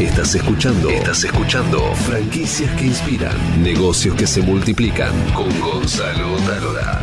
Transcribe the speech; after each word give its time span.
Estás 0.00 0.34
escuchando. 0.34 0.88
Estás 0.88 1.24
escuchando. 1.24 1.94
Franquicias 1.94 2.74
que 2.80 2.86
inspiran. 2.86 3.62
Negocios 3.62 4.16
que 4.16 4.26
se 4.26 4.40
multiplican. 4.40 5.12
Con 5.34 5.60
Gonzalo 5.60 6.36
Talora. 6.46 7.02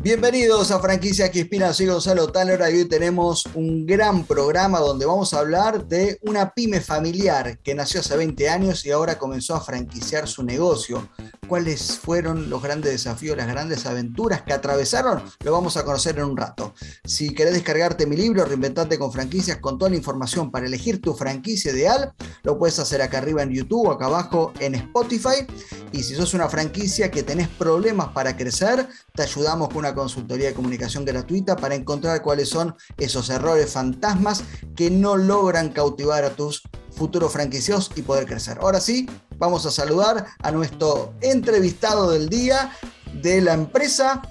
Bienvenidos 0.00 0.70
a 0.70 0.78
Franquicia 0.78 1.32
que 1.32 1.40
Inspira, 1.40 1.72
soy 1.72 1.86
Gonzalo 1.86 2.30
Talora 2.30 2.70
y 2.70 2.76
hoy 2.76 2.84
tenemos 2.88 3.46
un 3.54 3.84
gran 3.84 4.24
programa 4.24 4.78
donde 4.78 5.06
vamos 5.06 5.34
a 5.34 5.40
hablar 5.40 5.88
de 5.88 6.20
una 6.22 6.50
pyme 6.50 6.80
familiar 6.80 7.58
que 7.58 7.74
nació 7.74 7.98
hace 7.98 8.16
20 8.16 8.48
años 8.48 8.86
y 8.86 8.92
ahora 8.92 9.18
comenzó 9.18 9.56
a 9.56 9.60
franquiciar 9.60 10.28
su 10.28 10.44
negocio. 10.44 11.08
¿Cuáles 11.48 11.98
fueron 11.98 12.50
los 12.50 12.62
grandes 12.62 12.92
desafíos, 12.92 13.34
las 13.34 13.46
grandes 13.46 13.86
aventuras 13.86 14.42
que 14.42 14.52
atravesaron? 14.52 15.22
Lo 15.42 15.52
vamos 15.52 15.78
a 15.78 15.84
conocer 15.84 16.18
en 16.18 16.24
un 16.24 16.36
rato. 16.36 16.74
Si 17.04 17.34
querés 17.34 17.54
descargarte 17.54 18.06
mi 18.06 18.16
libro, 18.16 18.44
Reinventate 18.44 18.98
con 18.98 19.10
franquicias, 19.10 19.56
con 19.56 19.78
toda 19.78 19.90
la 19.90 19.96
información 19.96 20.50
para 20.50 20.66
elegir 20.66 21.00
tu 21.00 21.14
franquicia 21.14 21.72
ideal, 21.72 22.12
lo 22.42 22.58
puedes 22.58 22.78
hacer 22.78 23.00
acá 23.00 23.18
arriba 23.18 23.42
en 23.42 23.50
YouTube 23.50 23.88
o 23.88 23.92
acá 23.92 24.06
abajo 24.06 24.52
en 24.60 24.74
Spotify. 24.74 25.46
Y 25.90 26.02
si 26.02 26.14
sos 26.14 26.34
una 26.34 26.50
franquicia 26.50 27.10
que 27.10 27.22
tenés 27.22 27.48
problemas 27.48 28.08
para 28.08 28.36
crecer, 28.36 28.86
te 29.14 29.22
ayudamos 29.22 29.68
con 29.68 29.78
una 29.78 29.94
consultoría 29.94 30.48
de 30.48 30.54
comunicación 30.54 31.06
gratuita 31.06 31.56
para 31.56 31.74
encontrar 31.74 32.20
cuáles 32.20 32.50
son 32.50 32.74
esos 32.98 33.30
errores 33.30 33.72
fantasmas 33.72 34.44
que 34.76 34.90
no 34.90 35.16
logran 35.16 35.70
cautivar 35.70 36.24
a 36.24 36.30
tus 36.36 36.62
futuros 36.90 37.32
franquicios 37.32 37.90
y 37.96 38.02
poder 38.02 38.26
crecer. 38.26 38.58
Ahora 38.60 38.80
sí, 38.80 39.08
vamos 39.38 39.64
a 39.66 39.70
saludar 39.70 40.26
a 40.42 40.50
nuestro 40.50 41.14
entrevistado 41.20 42.10
del 42.10 42.28
día 42.28 42.72
de 43.14 43.40
la 43.40 43.54
empresa 43.54 44.22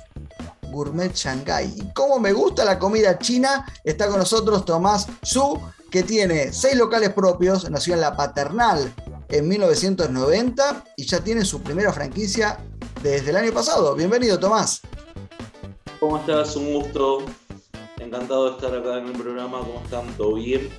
Gourmet 0.72 1.14
Shanghai. 1.14 1.74
Y 1.76 1.94
como 1.94 2.20
me 2.20 2.34
gusta 2.34 2.66
la 2.66 2.78
comida 2.78 3.18
china, 3.18 3.66
está 3.84 4.08
con 4.08 4.20
nosotros 4.20 4.66
Tomás 4.66 5.08
Su, 5.24 5.60
que 5.90 6.04
tiene 6.04 6.52
seis 6.54 6.76
locales 6.76 7.14
propios, 7.14 7.70
nació 7.70 7.94
en 7.94 8.02
La 8.02 8.16
Paternal 8.16 8.94
en 9.30 9.48
1990 9.48 10.86
y 10.98 11.06
ya 11.06 11.20
tiene 11.22 11.44
su 11.46 11.62
primera 11.62 11.92
franquicia 11.92 12.60
desde 13.02 13.30
el 13.30 13.38
año 13.38 13.54
pasado. 13.54 13.96
Bienvenido, 13.96 14.40
Tomás. 14.40 14.82
¿Cómo 16.00 16.18
estás? 16.18 16.56
Un. 16.56 16.86
Encantado 18.00 18.46
de 18.46 18.52
estar 18.52 18.76
acá 18.76 19.00
en 19.00 19.08
el 19.08 19.14
programa. 19.14 19.60
¿Cómo 19.60 19.82
están? 19.84 20.08
¿Todo 20.16 20.36
bien? 20.36 20.70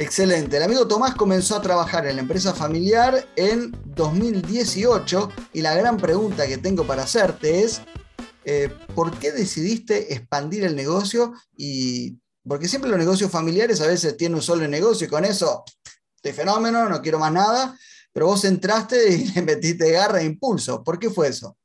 Excelente. 0.00 0.56
El 0.56 0.62
amigo 0.62 0.88
Tomás 0.88 1.14
comenzó 1.14 1.54
a 1.56 1.60
trabajar 1.60 2.06
en 2.06 2.16
la 2.16 2.22
empresa 2.22 2.54
familiar 2.54 3.28
en 3.36 3.70
2018 3.84 5.30
y 5.52 5.60
la 5.60 5.74
gran 5.74 5.98
pregunta 5.98 6.46
que 6.46 6.56
tengo 6.56 6.86
para 6.86 7.02
hacerte 7.02 7.62
es, 7.62 7.82
eh, 8.46 8.74
¿por 8.94 9.18
qué 9.18 9.30
decidiste 9.30 10.14
expandir 10.14 10.64
el 10.64 10.74
negocio? 10.74 11.34
Y 11.54 12.18
porque 12.48 12.66
siempre 12.66 12.88
los 12.88 12.98
negocios 12.98 13.30
familiares 13.30 13.82
a 13.82 13.86
veces 13.88 14.16
tienen 14.16 14.36
un 14.36 14.42
solo 14.42 14.66
negocio 14.66 15.06
y 15.06 15.10
con 15.10 15.26
eso, 15.26 15.64
estoy 16.16 16.32
fenómeno, 16.32 16.88
no 16.88 17.02
quiero 17.02 17.18
más 17.18 17.34
nada, 17.34 17.78
pero 18.10 18.24
vos 18.24 18.42
entraste 18.46 19.12
y 19.12 19.26
le 19.34 19.42
metiste 19.42 19.90
garra 19.90 20.22
e 20.22 20.24
impulso. 20.24 20.82
¿Por 20.82 20.98
qué 20.98 21.10
fue 21.10 21.28
eso? 21.28 21.58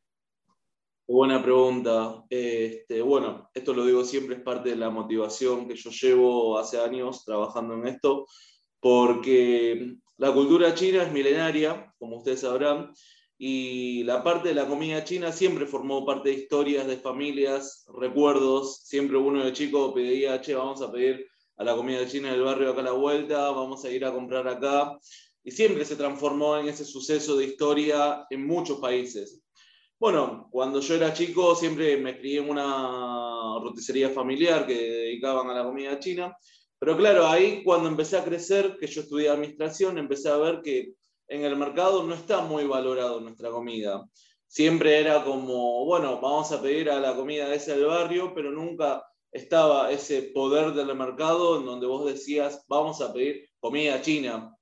Buena 1.08 1.42
pregunta. 1.42 2.24
Este, 2.30 3.02
bueno, 3.04 3.50
esto 3.54 3.74
lo 3.76 3.86
digo 3.86 4.04
siempre, 4.04 4.38
es 4.38 4.42
parte 4.42 4.70
de 4.70 4.76
la 4.76 4.90
motivación 4.90 5.68
que 5.68 5.76
yo 5.76 5.92
llevo 5.92 6.58
hace 6.58 6.80
años 6.80 7.24
trabajando 7.24 7.76
en 7.76 7.86
esto, 7.88 8.26
porque 8.80 9.98
la 10.18 10.34
cultura 10.34 10.74
china 10.74 11.04
es 11.04 11.12
milenaria, 11.12 11.94
como 12.00 12.18
ustedes 12.18 12.42
sabrán, 12.42 12.92
y 13.38 14.04
la 14.04 14.24
parte 14.24 14.50
de 14.50 14.56
la 14.56 14.68
comida 14.68 15.04
china 15.04 15.32
siempre 15.32 15.68
formó 15.68 16.06
parte 16.06 16.30
de 16.30 16.36
historias 16.36 16.88
de 16.88 16.98
familias, 16.98 17.86
recuerdos. 18.00 18.82
Siempre 18.86 19.18
uno 19.18 19.46
de 19.46 19.54
chico 19.54 19.94
pedía, 19.94 20.42
che, 20.42 20.56
vamos 20.56 20.82
a 20.82 20.92
pedir 20.92 21.28
a 21.58 21.64
la 21.64 21.76
comida 21.76 22.08
china 22.08 22.32
del 22.32 22.42
barrio 22.42 22.72
acá 22.72 22.82
a 22.82 22.86
la 22.86 22.92
vuelta, 22.94 23.52
vamos 23.52 23.86
a 23.86 23.92
ir 23.92 24.06
a 24.06 24.14
comprar 24.14 24.48
acá. 24.48 24.98
Y 25.44 25.52
siempre 25.52 25.86
se 25.86 25.98
transformó 25.98 26.58
en 26.58 26.70
ese 26.70 26.84
suceso 26.84 27.36
de 27.38 27.46
historia 27.46 28.26
en 28.32 28.48
muchos 28.48 28.80
países. 28.80 29.45
Bueno, 30.06 30.50
cuando 30.52 30.82
yo 30.82 30.94
era 30.94 31.16
chico 31.16 31.56
siempre 31.56 31.98
me 31.98 32.20
crié 32.20 32.38
en 32.38 32.48
una 32.48 33.58
roticería 33.60 34.12
familiar 34.12 34.68
que 34.68 34.76
dedicaban 34.76 35.50
a 35.50 35.56
la 35.56 35.64
comida 35.64 35.98
china, 35.98 36.38
pero 36.78 36.96
claro, 36.96 37.26
ahí 37.26 37.64
cuando 37.64 37.90
empecé 37.90 38.16
a 38.16 38.24
crecer, 38.24 38.78
que 38.80 38.86
yo 38.86 39.02
estudié 39.02 39.30
administración, 39.30 39.98
empecé 39.98 40.30
a 40.30 40.38
ver 40.38 40.62
que 40.62 40.94
en 41.28 41.44
el 41.44 41.56
mercado 41.56 42.04
no 42.04 42.14
está 42.14 42.42
muy 42.42 42.66
valorado 42.66 43.20
nuestra 43.20 43.50
comida. 43.50 44.06
Siempre 44.46 45.00
era 45.00 45.24
como, 45.24 45.86
bueno, 45.86 46.22
vamos 46.22 46.52
a 46.52 46.62
pedir 46.62 46.92
a 46.92 47.00
la 47.00 47.16
comida 47.16 47.50
de 47.50 47.56
ese 47.56 47.76
del 47.76 47.88
barrio, 47.88 48.32
pero 48.36 48.52
nunca 48.52 49.04
estaba 49.32 49.90
ese 49.90 50.22
poder 50.22 50.74
del 50.74 50.94
mercado 50.94 51.58
en 51.58 51.66
donde 51.66 51.88
vos 51.88 52.06
decías, 52.06 52.64
vamos 52.68 53.02
a 53.02 53.12
pedir 53.12 53.50
comida 53.60 54.00
china, 54.04 54.56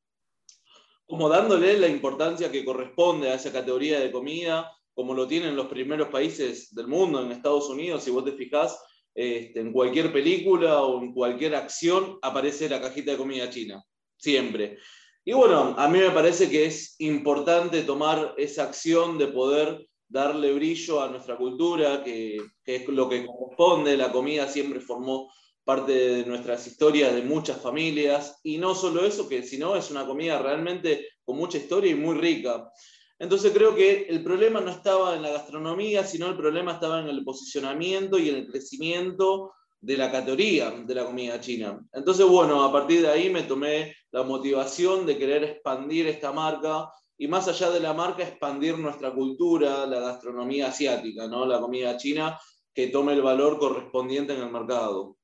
como 1.05 1.27
dándole 1.27 1.77
la 1.77 1.89
importancia 1.89 2.49
que 2.49 2.63
corresponde 2.63 3.29
a 3.29 3.33
esa 3.35 3.51
categoría 3.51 3.99
de 3.99 4.09
comida, 4.09 4.71
como 4.93 5.13
lo 5.13 5.27
tienen 5.27 5.55
los 5.55 5.67
primeros 5.67 6.09
países 6.09 6.73
del 6.73 6.87
mundo, 6.87 7.21
en 7.21 7.31
Estados 7.31 7.69
Unidos, 7.69 8.03
si 8.03 8.11
vos 8.11 8.25
te 8.25 8.33
fijás, 8.33 8.79
este, 9.15 9.59
en 9.59 9.71
cualquier 9.71 10.11
película 10.11 10.81
o 10.81 11.01
en 11.01 11.13
cualquier 11.13 11.55
acción 11.55 12.17
aparece 12.21 12.67
la 12.69 12.81
cajita 12.81 13.11
de 13.11 13.17
comida 13.17 13.49
china, 13.49 13.83
siempre. 14.17 14.77
Y 15.25 15.33
bueno, 15.33 15.75
a 15.77 15.87
mí 15.87 15.99
me 15.99 16.11
parece 16.11 16.49
que 16.49 16.65
es 16.65 16.95
importante 16.99 17.83
tomar 17.83 18.33
esa 18.37 18.63
acción 18.63 19.17
de 19.17 19.27
poder 19.27 19.87
darle 20.07 20.53
brillo 20.53 21.01
a 21.01 21.09
nuestra 21.09 21.37
cultura, 21.37 22.03
que, 22.03 22.37
que, 22.63 22.75
es 22.75 22.87
lo 22.87 23.07
que 23.07 23.25
corresponde, 23.25 23.97
la 23.97 24.11
comida 24.11 24.47
siempre 24.47 24.79
formó 24.79 25.31
parte 25.63 25.91
de 25.93 26.25
nuestras 26.25 26.67
historias 26.67 27.13
de 27.13 27.21
muchas 27.21 27.61
familias, 27.61 28.39
y 28.43 28.57
no 28.57 28.75
solo 28.75 29.05
eso, 29.05 29.29
que 29.29 29.43
sino 29.43 29.75
es 29.75 29.89
una 29.91 30.05
comida 30.05 30.39
realmente 30.39 31.07
con 31.23 31.37
mucha 31.37 31.57
historia 31.57 31.91
y 31.91 31.95
muy 31.95 32.15
rica. 32.15 32.69
Entonces 33.19 33.51
creo 33.53 33.75
que 33.75 34.07
el 34.09 34.23
problema 34.23 34.59
no 34.59 34.71
estaba 34.71 35.15
en 35.15 35.21
la 35.21 35.29
gastronomía, 35.29 36.03
sino 36.03 36.27
el 36.27 36.35
problema 36.35 36.73
estaba 36.73 36.99
en 36.99 37.07
el 37.07 37.23
posicionamiento 37.23 38.17
y 38.17 38.29
en 38.29 38.35
el 38.35 38.47
crecimiento 38.47 39.53
de 39.79 39.97
la 39.97 40.11
categoría 40.11 40.71
de 40.71 40.95
la 40.95 41.05
comida 41.05 41.39
china. 41.39 41.85
Entonces, 41.91 42.25
bueno, 42.25 42.63
a 42.63 42.71
partir 42.71 43.01
de 43.01 43.09
ahí 43.09 43.29
me 43.29 43.43
tomé 43.43 43.95
la 44.11 44.23
motivación 44.23 45.05
de 45.05 45.17
querer 45.17 45.43
expandir 45.43 46.07
esta 46.07 46.31
marca 46.31 46.89
y 47.17 47.27
más 47.27 47.47
allá 47.47 47.69
de 47.69 47.79
la 47.79 47.93
marca, 47.93 48.23
expandir 48.23 48.77
nuestra 48.77 49.13
cultura, 49.13 49.85
la 49.85 49.99
gastronomía 49.99 50.67
asiática, 50.67 51.27
¿no? 51.27 51.45
la 51.45 51.59
comida 51.59 51.97
china, 51.97 52.39
que 52.73 52.87
tome 52.87 53.13
el 53.13 53.21
valor 53.21 53.59
correspondiente 53.59 54.33
en 54.33 54.41
el 54.41 54.51
mercado. 54.51 55.17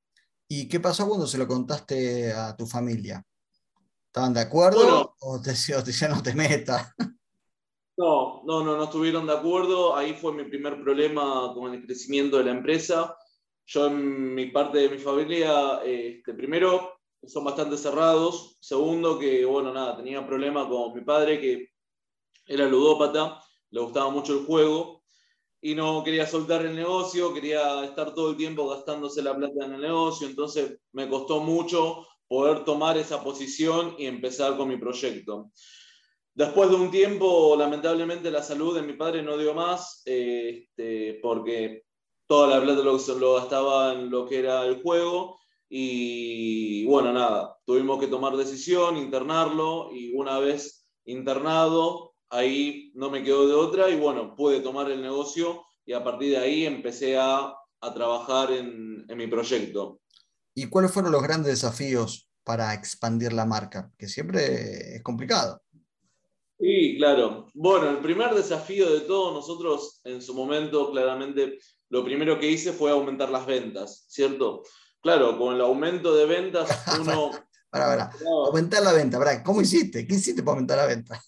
¿Y 0.48 0.68
qué 0.68 0.80
pasó 0.80 1.08
cuando 1.08 1.26
se 1.26 1.38
lo 1.38 1.48
contaste 1.48 2.32
a 2.34 2.56
tu 2.56 2.66
familia? 2.66 3.26
¿Estaban 4.08 4.34
de 4.34 4.42
acuerdo 4.42 5.16
o 5.20 5.42
te 5.42 5.52
decían 5.52 6.12
no 6.12 6.22
te 6.22 6.34
metas? 6.34 6.94
No, 8.00 8.42
no, 8.46 8.64
no, 8.64 8.78
no 8.78 8.86
estuvieron 8.86 9.28
de 9.28 9.34
acuerdo. 9.34 9.94
Ahí 9.94 10.14
fue 10.14 10.32
mi 10.32 10.46
primer 10.46 10.82
problema 10.82 11.52
con 11.54 11.74
el 11.74 11.86
crecimiento 11.86 12.38
de 12.38 12.46
la 12.46 12.52
empresa. 12.52 13.14
Yo 13.66 13.88
en 13.88 14.34
mi 14.34 14.46
parte 14.52 14.78
de 14.78 14.90
mi 14.90 14.98
familia, 14.98 15.82
este, 15.84 16.34
primero, 16.34 16.94
son 17.28 17.44
bastante 17.44 17.76
cerrados. 17.78 18.58
Segundo, 18.62 19.20
que, 19.20 19.44
bueno, 19.44 19.74
nada, 19.74 19.98
tenía 19.98 20.26
problema 20.26 20.70
con 20.70 20.94
mi 20.94 21.02
padre, 21.02 21.42
que 21.42 21.68
era 22.48 22.68
ludópata, 22.70 23.44
le 23.72 23.82
gustaba 23.82 24.10
mucho 24.10 24.34
el 24.40 24.46
juego 24.46 25.04
y 25.62 25.76
no 25.76 26.02
quería 26.02 26.26
soltar 26.26 26.66
el 26.66 26.76
negocio, 26.76 27.34
quería 27.34 27.84
estar 27.84 28.14
todo 28.14 28.32
el 28.32 28.38
tiempo 28.38 28.70
gastándose 28.70 29.22
la 29.22 29.36
plata 29.36 29.66
en 29.66 29.74
el 29.74 29.82
negocio, 29.82 30.26
entonces 30.26 30.80
me 30.94 31.10
costó 31.10 31.42
mucho 31.42 32.08
poder 32.30 32.64
tomar 32.64 32.98
esa 32.98 33.22
posición 33.22 33.96
y 33.98 34.06
empezar 34.06 34.56
con 34.56 34.70
mi 34.70 34.78
proyecto. 34.78 35.52
Después 36.34 36.70
de 36.70 36.76
un 36.76 36.92
tiempo, 36.92 37.56
lamentablemente, 37.58 38.32
la 38.32 38.44
salud 38.44 38.76
de 38.76 38.82
mi 38.82 38.94
padre 38.94 39.22
no 39.22 39.38
dio 39.38 39.54
más, 39.54 40.02
este, 40.06 41.20
porque 41.22 41.84
toda 42.28 42.48
la 42.48 42.62
plata 42.62 42.82
lo, 42.82 42.98
lo 42.98 43.36
gastaba 43.36 43.94
en 43.94 44.10
lo 44.10 44.26
que 44.26 44.40
era 44.40 44.66
el 44.66 44.82
juego. 44.82 45.40
Y 45.70 46.86
bueno, 46.86 47.14
nada, 47.14 47.58
tuvimos 47.66 48.00
que 48.00 48.08
tomar 48.08 48.36
decisión, 48.36 48.98
internarlo, 48.98 49.90
y 49.94 50.14
una 50.16 50.40
vez 50.40 50.88
internado, 51.06 52.14
ahí 52.30 52.92
no 52.96 53.10
me 53.10 53.24
quedó 53.24 53.48
de 53.48 53.54
otra, 53.54 53.90
y 53.90 53.96
bueno, 53.96 54.36
pude 54.36 54.62
tomar 54.62 54.90
el 54.90 55.02
negocio, 55.02 55.64
y 55.86 55.94
a 55.94 56.04
partir 56.04 56.32
de 56.32 56.38
ahí 56.38 56.66
empecé 56.66 57.18
a, 57.18 57.54
a 57.82 57.94
trabajar 57.94 58.52
en, 58.52 59.06
en 59.08 59.18
mi 59.18 59.28
proyecto. 59.28 60.02
¿Y 60.56 60.68
cuáles 60.70 60.92
fueron 60.92 61.12
los 61.12 61.24
grandes 61.24 61.54
desafíos 61.54 62.30
para 62.44 62.74
expandir 62.74 63.34
la 63.34 63.46
marca? 63.46 63.92
Que 63.98 64.08
siempre 64.08 64.96
es 64.96 65.04
complicado. 65.04 65.62
Sí, 66.60 66.96
claro. 66.98 67.48
Bueno, 67.54 67.90
el 67.90 68.00
primer 68.00 68.36
desafío 68.36 68.92
de 68.92 69.02
todos 69.02 69.34
nosotros 69.34 70.02
en 70.04 70.22
su 70.22 70.34
momento, 70.34 70.92
claramente, 70.92 71.58
lo 71.90 72.04
primero 72.04 72.38
que 72.38 72.52
hice 72.52 72.74
fue 72.74 72.92
aumentar 72.92 73.30
las 73.30 73.46
ventas, 73.46 74.06
¿cierto? 74.10 74.64
Claro, 75.02 75.38
con 75.38 75.56
el 75.56 75.62
aumento 75.62 76.14
de 76.14 76.26
ventas 76.26 76.70
uno... 77.00 77.32
para, 77.70 77.86
para. 77.86 78.12
Aumentar 78.48 78.84
la 78.84 78.92
venta, 78.92 79.18
para. 79.18 79.42
¿cómo 79.42 79.62
hiciste? 79.62 80.06
¿Qué 80.06 80.16
hiciste 80.16 80.44
para 80.44 80.56
aumentar 80.56 80.78
la 80.78 80.86
venta? 80.86 81.24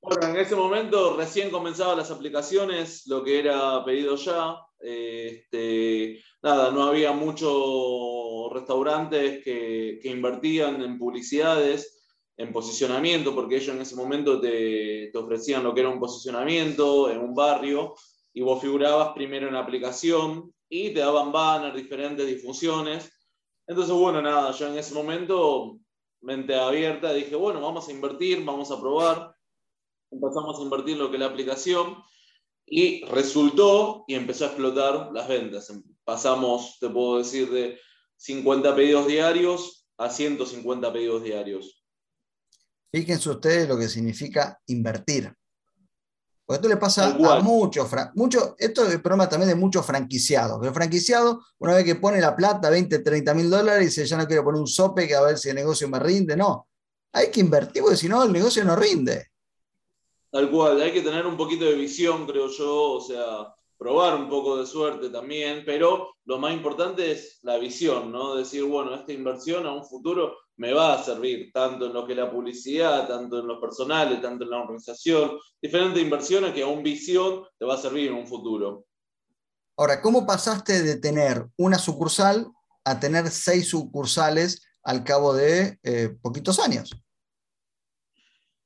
Bueno, 0.00 0.26
en 0.26 0.36
ese 0.36 0.56
momento 0.56 1.16
recién 1.16 1.50
comenzaban 1.50 1.96
las 1.96 2.10
aplicaciones, 2.10 3.06
lo 3.06 3.22
que 3.22 3.38
era 3.38 3.84
pedido 3.84 4.16
ya. 4.16 4.56
Este, 4.80 6.20
nada, 6.42 6.72
no 6.72 6.82
había 6.82 7.12
muchos 7.12 8.52
restaurantes 8.52 9.44
que, 9.44 10.00
que, 10.02 10.08
invertían 10.08 10.82
en 10.82 10.98
publicidades, 10.98 12.01
en 12.36 12.52
posicionamiento, 12.52 13.34
porque 13.34 13.56
ellos 13.56 13.74
en 13.74 13.82
ese 13.82 13.96
momento 13.96 14.40
te, 14.40 15.10
te, 15.12 15.18
ofrecían 15.18 15.62
lo 15.62 15.74
que 15.74 15.80
era 15.80 15.90
un 15.90 16.00
posicionamiento 16.00 17.10
en 17.10 17.20
un 17.20 17.34
barrio 17.34 17.94
y 18.32 18.40
vos 18.40 18.60
figurabas 18.60 19.12
primero 19.14 19.48
en 19.48 19.54
la 19.54 19.60
aplicación 19.60 20.52
y 20.68 20.90
te 20.90 21.00
daban 21.00 21.32
banners, 21.32 21.76
diferentes 21.76 22.26
difusiones. 22.26 23.12
Entonces, 23.66 23.94
bueno, 23.94 24.22
nada, 24.22 24.52
yo 24.52 24.68
en 24.68 24.78
ese 24.78 24.94
momento, 24.94 25.78
mente 26.22 26.54
abierta, 26.54 27.12
dije, 27.12 27.36
bueno, 27.36 27.60
vamos 27.60 27.88
a 27.88 27.92
invertir, 27.92 28.42
vamos 28.44 28.70
a 28.70 28.80
probar. 28.80 29.34
Empezamos 30.10 30.58
a 30.58 30.62
invertir 30.62 30.96
lo 30.96 31.10
que 31.10 31.16
es 31.16 31.20
la 31.20 31.26
aplicación 31.26 32.02
y 32.66 33.04
resultó 33.04 34.04
y 34.06 34.14
empezó 34.14 34.44
a 34.44 34.48
explotar 34.48 35.10
las 35.12 35.28
ventas. 35.28 35.72
Pasamos, 36.04 36.78
te 36.80 36.88
puedo 36.88 37.18
decir, 37.18 37.50
de 37.50 37.78
50 38.16 38.74
pedidos 38.74 39.06
diarios 39.06 39.86
a 39.98 40.08
150 40.08 40.92
pedidos 40.92 41.22
diarios. 41.22 41.81
Fíjense 42.92 43.30
ustedes 43.30 43.66
lo 43.66 43.78
que 43.78 43.88
significa 43.88 44.60
invertir. 44.66 45.34
Porque 46.44 46.56
esto 46.58 46.68
le 46.68 46.76
pasa 46.76 47.06
a 47.06 47.40
muchos, 47.40 47.88
mucho, 48.14 48.54
esto 48.58 48.84
es 48.84 48.92
el 48.92 49.00
problema 49.00 49.28
también 49.28 49.48
de 49.48 49.54
muchos 49.54 49.86
franquiciados. 49.86 50.64
El 50.66 50.74
franquiciado, 50.74 51.42
una 51.58 51.74
vez 51.74 51.84
que 51.84 51.94
pone 51.94 52.20
la 52.20 52.36
plata, 52.36 52.68
20, 52.68 52.98
30 52.98 53.32
mil 53.32 53.48
dólares, 53.48 53.86
dice, 53.86 54.04
ya 54.04 54.18
no 54.18 54.26
quiero 54.26 54.44
poner 54.44 54.60
un 54.60 54.66
sope 54.66 55.08
que 55.08 55.14
a 55.14 55.22
ver 55.22 55.38
si 55.38 55.48
el 55.48 55.54
negocio 55.54 55.88
me 55.88 55.98
rinde. 55.98 56.36
No, 56.36 56.68
hay 57.12 57.30
que 57.30 57.40
invertir 57.40 57.82
porque 57.82 57.96
si 57.96 58.08
no, 58.08 58.22
el 58.22 58.32
negocio 58.32 58.64
no 58.64 58.76
rinde. 58.76 59.28
Tal 60.30 60.50
cual, 60.50 60.82
hay 60.82 60.92
que 60.92 61.02
tener 61.02 61.26
un 61.26 61.36
poquito 61.36 61.64
de 61.64 61.74
visión, 61.74 62.26
creo 62.26 62.48
yo, 62.48 62.92
o 62.92 63.00
sea, 63.00 63.54
probar 63.78 64.16
un 64.16 64.28
poco 64.28 64.58
de 64.58 64.66
suerte 64.66 65.10
también, 65.10 65.62
pero 65.64 66.14
lo 66.24 66.38
más 66.38 66.52
importante 66.52 67.12
es 67.12 67.38
la 67.42 67.56
visión, 67.56 68.12
¿no? 68.12 68.34
Decir, 68.34 68.64
bueno, 68.64 68.94
esta 68.94 69.12
inversión 69.12 69.66
a 69.66 69.72
un 69.72 69.84
futuro 69.84 70.36
me 70.56 70.72
va 70.72 70.94
a 70.94 71.02
servir, 71.02 71.50
tanto 71.52 71.86
en 71.86 71.92
lo 71.92 72.06
que 72.06 72.12
es 72.12 72.18
la 72.18 72.30
publicidad, 72.30 73.08
tanto 73.08 73.40
en 73.40 73.46
lo 73.46 73.60
personal, 73.60 74.20
tanto 74.20 74.44
en 74.44 74.50
la 74.50 74.60
organización, 74.60 75.38
diferentes 75.60 76.02
inversiones 76.02 76.52
que 76.52 76.62
a 76.62 76.66
un 76.66 76.82
visión 76.82 77.44
te 77.58 77.64
va 77.64 77.74
a 77.74 77.78
servir 77.78 78.08
en 78.08 78.14
un 78.14 78.26
futuro. 78.26 78.84
Ahora, 79.76 80.02
¿cómo 80.02 80.26
pasaste 80.26 80.82
de 80.82 80.96
tener 80.96 81.46
una 81.56 81.78
sucursal 81.78 82.50
a 82.84 83.00
tener 83.00 83.28
seis 83.30 83.68
sucursales 83.68 84.62
al 84.82 85.04
cabo 85.04 85.34
de 85.34 85.78
eh, 85.82 86.16
poquitos 86.20 86.58
años? 86.58 86.94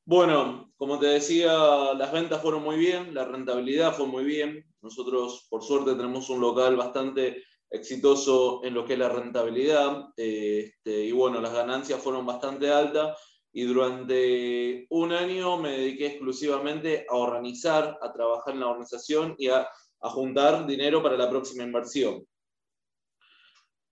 Bueno, 0.05 0.73
como 0.77 0.99
te 0.99 1.07
decía, 1.07 1.53
las 1.95 2.13
ventas 2.13 2.41
fueron 2.41 2.63
muy 2.63 2.77
bien, 2.77 3.15
la 3.15 3.25
rentabilidad 3.25 3.95
fue 3.95 4.07
muy 4.07 4.25
bien. 4.25 4.65
Nosotros, 4.81 5.47
por 5.51 5.63
suerte, 5.65 5.95
tenemos 5.95 6.31
un 6.31 6.41
local 6.41 6.77
bastante 6.77 7.43
exitoso 7.71 8.65
en 8.65 8.75
lo 8.75 8.85
que 8.85 8.95
es 8.95 8.99
la 8.99 9.09
rentabilidad 9.09 10.09
este, 10.17 11.05
y 11.05 11.13
bueno, 11.13 11.41
las 11.41 11.53
ganancias 11.53 12.01
fueron 12.01 12.25
bastante 12.25 12.71
altas 12.71 13.19
y 13.53 13.65
durante 13.65 14.87
un 14.91 15.13
año 15.13 15.57
me 15.57 15.73
dediqué 15.73 16.07
exclusivamente 16.07 17.07
a 17.09 17.17
organizar, 17.17 17.99
a 18.03 18.13
trabajar 18.13 18.55
en 18.55 18.61
la 18.61 18.69
organización 18.69 19.35
y 19.39 19.49
a, 19.49 19.67
a 20.01 20.11
juntar 20.11 20.67
dinero 20.67 21.03
para 21.03 21.17
la 21.17 21.31
próxima 21.31 21.65
inversión. 21.65 22.27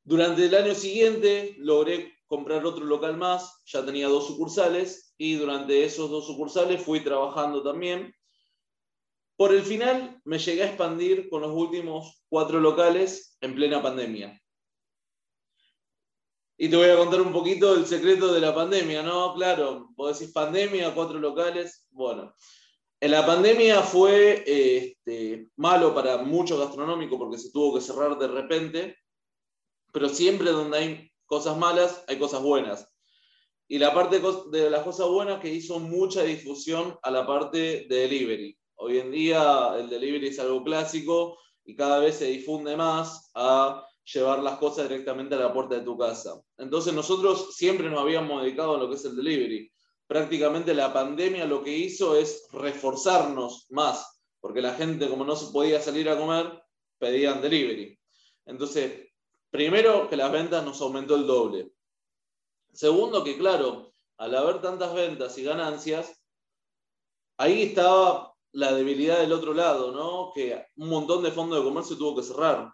Durante 0.03 0.45
el 0.45 0.55
año 0.55 0.75
siguiente 0.75 1.55
logré 1.59 2.13
comprar 2.27 2.67
otro 2.67 2.85
local 2.85 3.17
más, 3.17 3.63
ya 3.65 3.85
tenía 3.87 4.09
dos 4.09 4.27
sucursales 4.27 5.15
y 5.17 5.35
durante 5.37 5.85
esos 5.85 6.11
dos 6.11 6.27
sucursales 6.27 6.83
fui 6.83 7.01
trabajando 7.01 7.63
también. 7.63 8.15
Por 9.37 9.53
el 9.53 9.63
final 9.63 10.21
me 10.25 10.39
llegué 10.39 10.63
a 10.63 10.67
expandir 10.67 11.29
con 11.29 11.43
los 11.43 11.53
últimos 11.53 12.25
cuatro 12.29 12.61
locales 12.61 13.37
en 13.41 13.55
plena 13.55 13.83
pandemia. 13.83 14.41
Y 16.57 16.69
te 16.69 16.77
voy 16.77 16.89
a 16.89 16.97
contar 16.97 17.21
un 17.21 17.33
poquito 17.33 17.75
el 17.75 17.85
secreto 17.85 18.33
de 18.33 18.41
la 18.41 18.55
pandemia, 18.55 19.03
¿no? 19.03 19.35
Claro, 19.35 19.89
vos 19.97 20.19
decís 20.19 20.33
pandemia, 20.33 20.95
cuatro 20.95 21.19
locales. 21.19 21.89
Bueno, 21.91 22.33
en 23.01 23.11
la 23.11 23.27
pandemia 23.27 23.83
fue 23.83 24.45
este, 24.47 25.49
malo 25.57 25.93
para 25.95 26.19
muchos 26.19 26.61
gastronómicos 26.61 27.19
porque 27.19 27.39
se 27.39 27.51
tuvo 27.51 27.75
que 27.75 27.81
cerrar 27.81 28.17
de 28.17 28.29
repente, 28.29 28.97
pero 29.93 30.09
siempre 30.09 30.53
donde 30.53 30.79
hay 30.79 31.13
cosas 31.27 31.59
malas, 31.59 32.05
hay 32.07 32.21
cosas 32.21 32.41
buenas. 32.41 32.89
Y 33.67 33.79
la 33.79 33.93
parte 33.93 34.21
de 34.51 34.71
las 34.71 34.85
cosas 34.85 35.09
buenas 35.09 35.41
que 35.41 35.53
hizo 35.53 35.81
mucha 35.81 36.23
difusión 36.23 36.97
a 37.03 37.11
la 37.11 37.27
parte 37.27 37.87
de 37.89 37.97
delivery. 37.97 38.59
Hoy 38.77 38.99
en 38.99 39.11
día 39.11 39.75
el 39.79 39.89
delivery 39.89 40.29
es 40.29 40.39
algo 40.39 40.63
clásico 40.63 41.39
y 41.65 41.75
cada 41.75 41.99
vez 41.99 42.17
se 42.17 42.27
difunde 42.27 42.77
más 42.77 43.31
a 43.35 43.87
llevar 44.13 44.41
las 44.41 44.59
cosas 44.59 44.89
directamente 44.89 45.35
a 45.35 45.39
la 45.39 45.53
puerta 45.53 45.77
de 45.77 45.81
tu 45.83 45.97
casa. 45.97 46.41
Entonces 46.59 46.93
nosotros 46.93 47.55
siempre 47.57 47.89
nos 47.89 48.01
habíamos 48.01 48.43
dedicado 48.43 48.77
a 48.77 48.79
lo 48.79 48.89
que 48.89 48.97
es 48.97 49.05
el 49.05 49.17
delivery. 49.17 49.71
Prácticamente 50.07 50.75
la 50.75 50.93
pandemia 50.93 51.47
lo 51.47 51.63
que 51.63 51.77
hizo 51.77 52.17
es 52.17 52.47
reforzarnos 52.53 53.67
más, 53.71 54.21
porque 54.41 54.61
la 54.61 54.75
gente 54.75 55.09
como 55.09 55.25
no 55.25 55.35
podía 55.53 55.81
salir 55.81 56.09
a 56.11 56.19
comer, 56.19 56.63
pedían 56.99 57.41
delivery. 57.41 57.99
Entonces 58.45 59.05
Primero, 59.55 60.09
que 60.09 60.17
las 60.17 60.33
ventas 60.33 60.65
nos 60.65 60.81
aumentó 60.81 61.15
el 61.15 61.29
doble. 61.29 61.71
Segundo, 62.73 63.23
que 63.23 63.39
claro, 63.39 63.93
al 64.17 64.35
haber 64.35 64.61
tantas 64.61 64.93
ventas 64.93 65.39
y 65.39 65.45
ganancias, 65.45 66.21
ahí 67.37 67.63
estaba 67.63 68.34
la 68.55 68.73
debilidad 68.73 69.19
del 69.19 69.33
otro 69.33 69.53
lado, 69.53 69.93
¿no? 69.93 70.33
Que 70.33 70.67
un 70.77 70.89
montón 70.89 71.23
de 71.23 71.33
fondos 71.33 71.59
de 71.59 71.65
comercio 71.65 71.99
tuvo 71.99 72.17
que 72.17 72.23
cerrar, 72.23 72.73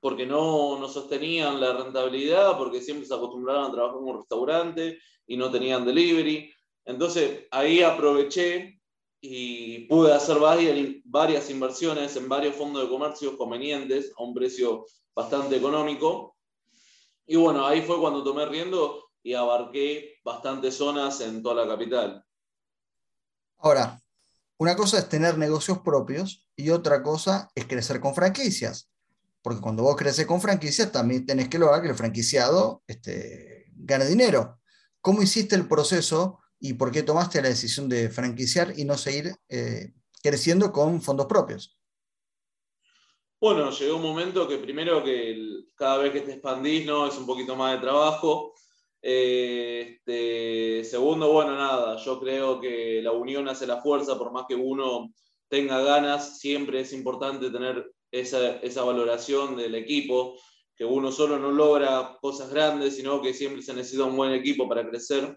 porque 0.00 0.24
no, 0.24 0.78
no 0.78 0.88
sostenían 0.88 1.60
la 1.60 1.72
rentabilidad, 1.72 2.56
porque 2.56 2.80
siempre 2.80 3.06
se 3.06 3.14
acostumbraban 3.14 3.70
a 3.70 3.72
trabajar 3.72 3.98
un 3.98 4.18
restaurante 4.18 4.98
y 5.26 5.36
no 5.36 5.50
tenían 5.50 5.84
delivery. 5.84 6.52
Entonces 6.84 7.46
ahí 7.50 7.82
aproveché 7.82 8.80
y 9.20 9.86
pude 9.86 10.12
hacer 10.12 10.38
varias 11.04 11.50
inversiones 11.50 12.16
en 12.16 12.28
varios 12.28 12.56
fondos 12.56 12.82
de 12.82 12.88
comercio 12.88 13.38
convenientes 13.38 14.12
a 14.16 14.22
un 14.22 14.34
precio 14.34 14.86
bastante 15.14 15.56
económico. 15.56 16.36
Y 17.26 17.36
bueno, 17.36 17.66
ahí 17.66 17.82
fue 17.82 18.00
cuando 18.00 18.24
tomé 18.24 18.46
riendo 18.46 19.10
y 19.22 19.34
abarqué 19.34 20.18
bastantes 20.24 20.76
zonas 20.76 21.20
en 21.20 21.42
toda 21.42 21.64
la 21.64 21.72
capital. 21.72 22.24
Ahora, 23.58 24.01
una 24.62 24.76
cosa 24.76 24.98
es 24.98 25.08
tener 25.08 25.38
negocios 25.38 25.80
propios 25.80 26.46
y 26.54 26.70
otra 26.70 27.02
cosa 27.02 27.50
es 27.56 27.66
crecer 27.66 27.98
con 27.98 28.14
franquicias. 28.14 28.88
Porque 29.42 29.60
cuando 29.60 29.82
vos 29.82 29.96
creces 29.96 30.24
con 30.24 30.40
franquicias, 30.40 30.92
también 30.92 31.26
tenés 31.26 31.48
que 31.48 31.58
lograr 31.58 31.82
que 31.82 31.88
el 31.88 31.96
franquiciado 31.96 32.84
este, 32.86 33.66
gane 33.74 34.06
dinero. 34.06 34.60
¿Cómo 35.00 35.20
hiciste 35.20 35.56
el 35.56 35.66
proceso 35.66 36.38
y 36.60 36.74
por 36.74 36.92
qué 36.92 37.02
tomaste 37.02 37.42
la 37.42 37.48
decisión 37.48 37.88
de 37.88 38.08
franquiciar 38.08 38.72
y 38.78 38.84
no 38.84 38.96
seguir 38.96 39.34
eh, 39.48 39.94
creciendo 40.22 40.70
con 40.70 41.02
fondos 41.02 41.26
propios? 41.26 41.76
Bueno, 43.40 43.72
llegó 43.72 43.96
un 43.96 44.02
momento 44.02 44.46
que 44.46 44.58
primero 44.58 45.02
que 45.02 45.64
cada 45.74 45.98
vez 45.98 46.12
que 46.12 46.20
te 46.20 46.34
expandís, 46.34 46.86
¿no? 46.86 47.08
Es 47.08 47.16
un 47.16 47.26
poquito 47.26 47.56
más 47.56 47.74
de 47.74 47.80
trabajo. 47.80 48.54
Este, 49.04 50.84
segundo, 50.84 51.32
bueno, 51.32 51.56
nada, 51.56 51.96
yo 51.96 52.20
creo 52.20 52.60
que 52.60 53.02
la 53.02 53.10
unión 53.10 53.48
hace 53.48 53.66
la 53.66 53.82
fuerza, 53.82 54.16
por 54.16 54.30
más 54.30 54.44
que 54.48 54.54
uno 54.54 55.12
tenga 55.48 55.82
ganas, 55.82 56.38
siempre 56.38 56.80
es 56.80 56.92
importante 56.92 57.50
tener 57.50 57.92
esa, 58.12 58.58
esa 58.58 58.84
valoración 58.84 59.56
del 59.56 59.74
equipo, 59.74 60.38
que 60.76 60.84
uno 60.84 61.10
solo 61.10 61.38
no 61.38 61.50
logra 61.50 62.16
cosas 62.20 62.50
grandes, 62.50 62.96
sino 62.96 63.20
que 63.20 63.34
siempre 63.34 63.62
se 63.62 63.74
necesita 63.74 64.04
un 64.04 64.16
buen 64.16 64.32
equipo 64.32 64.68
para 64.68 64.88
crecer. 64.88 65.36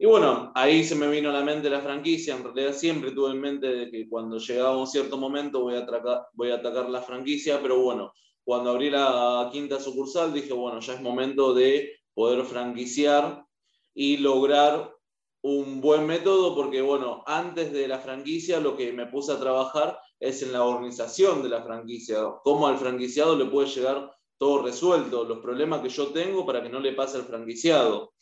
Y 0.00 0.06
bueno, 0.06 0.52
ahí 0.54 0.84
se 0.84 0.94
me 0.94 1.08
vino 1.08 1.30
a 1.30 1.32
la 1.32 1.42
mente 1.42 1.70
la 1.70 1.80
franquicia. 1.80 2.36
En 2.36 2.44
realidad 2.44 2.72
siempre 2.72 3.12
tuve 3.12 3.32
en 3.32 3.40
mente 3.40 3.66
de 3.66 3.90
que 3.90 4.08
cuando 4.08 4.38
llegaba 4.38 4.76
un 4.78 4.86
cierto 4.86 5.16
momento 5.16 5.62
voy 5.62 5.74
a, 5.74 5.80
atacar, 5.80 6.26
voy 6.34 6.50
a 6.50 6.56
atacar 6.56 6.88
la 6.88 7.02
franquicia, 7.02 7.60
pero 7.60 7.80
bueno, 7.80 8.12
cuando 8.44 8.70
abrí 8.70 8.90
la 8.90 9.48
quinta 9.52 9.80
sucursal 9.80 10.32
dije, 10.32 10.52
bueno, 10.52 10.80
ya 10.80 10.94
es 10.94 11.02
momento 11.02 11.52
de 11.52 11.97
poder 12.18 12.44
franquiciar 12.44 13.46
y 13.94 14.16
lograr 14.16 14.92
un 15.40 15.80
buen 15.80 16.04
método, 16.04 16.52
porque 16.56 16.82
bueno, 16.82 17.22
antes 17.24 17.72
de 17.72 17.86
la 17.86 18.00
franquicia 18.00 18.58
lo 18.58 18.76
que 18.76 18.92
me 18.92 19.06
puse 19.06 19.30
a 19.30 19.38
trabajar 19.38 19.96
es 20.18 20.42
en 20.42 20.52
la 20.52 20.64
organización 20.64 21.44
de 21.44 21.48
la 21.48 21.62
franquicia, 21.62 22.18
cómo 22.42 22.66
al 22.66 22.76
franquiciado 22.76 23.36
le 23.36 23.44
puede 23.44 23.68
llegar 23.68 24.10
todo 24.36 24.64
resuelto, 24.64 25.22
los 25.22 25.38
problemas 25.38 25.80
que 25.80 25.90
yo 25.90 26.08
tengo 26.08 26.44
para 26.44 26.60
que 26.60 26.68
no 26.68 26.80
le 26.80 26.92
pase 26.92 27.18
al 27.18 27.22
franquiciado. 27.22 28.12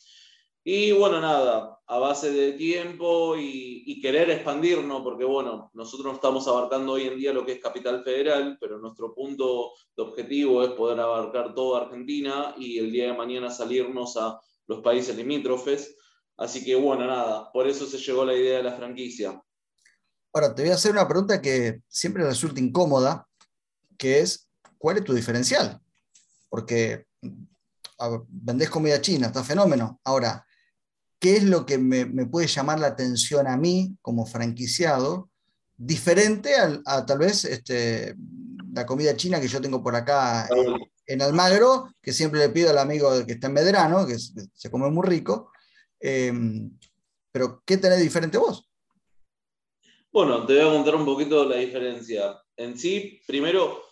Y 0.69 0.91
bueno, 0.91 1.21
nada, 1.21 1.79
a 1.87 1.97
base 1.97 2.29
de 2.29 2.51
tiempo 2.51 3.37
y, 3.37 4.01
querer 4.01 4.29
expandirnos, 4.29 5.01
porque 5.01 5.23
bueno, 5.23 5.71
nosotros 5.73 6.15
estamos 6.15 6.45
abarcando 6.45 6.91
hoy 6.91 7.07
en 7.07 7.17
día 7.17 7.31
lo 7.31 7.45
que 7.45 7.53
es 7.53 7.61
Capital 7.61 8.03
Federal, 8.03 8.57
pero 8.59 8.77
nuestro 8.77 9.15
punto 9.15 9.71
de 9.95 10.03
objetivo 10.03 10.61
es 10.65 10.71
poder 10.71 10.99
abarcar 10.99 11.55
toda 11.55 11.83
Argentina 11.83 12.53
y 12.57 12.79
el 12.79 12.91
día 12.91 13.05
de 13.05 13.17
mañana 13.17 13.49
salirnos 13.49 14.17
a 14.17 14.41
los 14.67 14.81
países 14.81 15.15
limítrofes. 15.15 15.95
Así 16.35 16.65
que 16.65 16.75
bueno, 16.75 17.07
nada, 17.07 17.49
por 17.53 17.65
eso 17.65 17.85
se 17.85 17.97
llegó 17.97 18.25
la 18.25 18.35
idea 18.35 18.57
de 18.57 18.63
la 18.63 18.73
franquicia. 18.73 19.41
Ahora, 20.33 20.53
te 20.53 20.63
voy 20.63 20.71
a 20.71 20.75
hacer 20.75 20.91
una 20.91 21.07
pregunta 21.07 21.41
que 21.41 21.81
siempre 21.87 22.25
resulta 22.25 22.59
incómoda, 22.59 23.25
que 23.97 24.19
es 24.19 24.49
cuál 24.77 24.97
es 24.97 25.05
tu 25.05 25.13
diferencial. 25.13 25.79
Porque 26.49 27.05
vendés 28.27 28.69
comida 28.69 28.99
china, 28.99 29.27
está 29.27 29.45
fenómeno. 29.45 30.01
Ahora, 30.03 30.43
¿qué 31.19 31.37
es 31.37 31.43
lo 31.43 31.65
que 31.65 31.77
me, 31.77 32.05
puede 32.25 32.47
llamar 32.47 32.79
la 32.79 32.87
atención 32.87 33.47
a 33.47 33.57
mí 33.57 33.95
como 34.01 34.25
franquiciado, 34.25 35.29
diferente 35.75 36.53
a, 36.85 37.05
tal 37.05 37.19
vez 37.19 37.45
este, 37.45 38.15
la 38.73 38.85
comida 38.85 39.15
china 39.15 39.39
que 39.39 39.47
yo 39.47 39.61
tengo 39.61 39.83
por 39.83 39.95
acá 39.95 40.47
en, 41.05 41.21
Almagro, 41.21 41.89
que 42.01 42.13
siempre 42.13 42.39
le 42.39 42.49
pido 42.49 42.69
al 42.69 42.77
amigo 42.77 43.09
que 43.25 43.33
está 43.33 43.47
en 43.47 43.53
Medrano, 43.53 44.05
que 44.05 44.17
se 44.17 44.69
come 44.69 44.89
muy 44.89 45.07
rico. 45.07 45.51
Em, 45.99 46.71
pero, 47.31 47.61
¿qué 47.65 47.77
tenés 47.77 48.01
diferente 48.01 48.37
vos? 48.37 48.69
Bueno, 50.11 50.45
te 50.45 50.53
voy 50.53 50.67
a 50.67 50.73
contar 50.73 50.95
un 50.95 51.05
poquito 51.05 51.45
la 51.45 51.57
diferencia. 51.57 52.37
En 52.55 52.77
sí, 52.77 53.21
primero, 53.27 53.83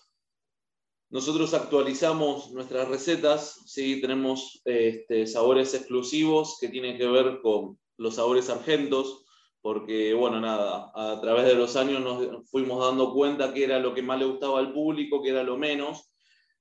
nosotros 1.16 1.54
actualizamos 1.54 2.52
nuestras 2.52 2.90
recetas, 2.90 3.62
¿sí? 3.68 4.02
tenemos 4.02 4.62
este, 4.66 5.26
sabores 5.26 5.74
exclusivos 5.74 6.58
que 6.60 6.68
tienen 6.68 6.98
que 6.98 7.08
ver 7.08 7.40
con 7.42 7.80
los 7.96 8.16
sabores 8.16 8.50
argentos, 8.50 9.24
porque, 9.62 10.14
bueno, 10.14 10.42
nada, 10.42 10.92
a 10.94 11.22
través 11.22 11.46
de 11.46 11.56
los 11.56 11.78
años 11.78 12.02
nos 12.02 12.50
fuimos 12.50 12.86
dando 12.86 13.14
cuenta 13.14 13.54
que 13.54 13.64
era 13.64 13.80
lo 13.80 13.94
que 13.94 14.02
más 14.02 14.20
le 14.20 14.26
gustaba 14.26 14.60
al 14.60 14.74
público, 14.74 15.24
que 15.24 15.30
era 15.30 15.44
lo 15.44 15.58
menos, 15.58 16.12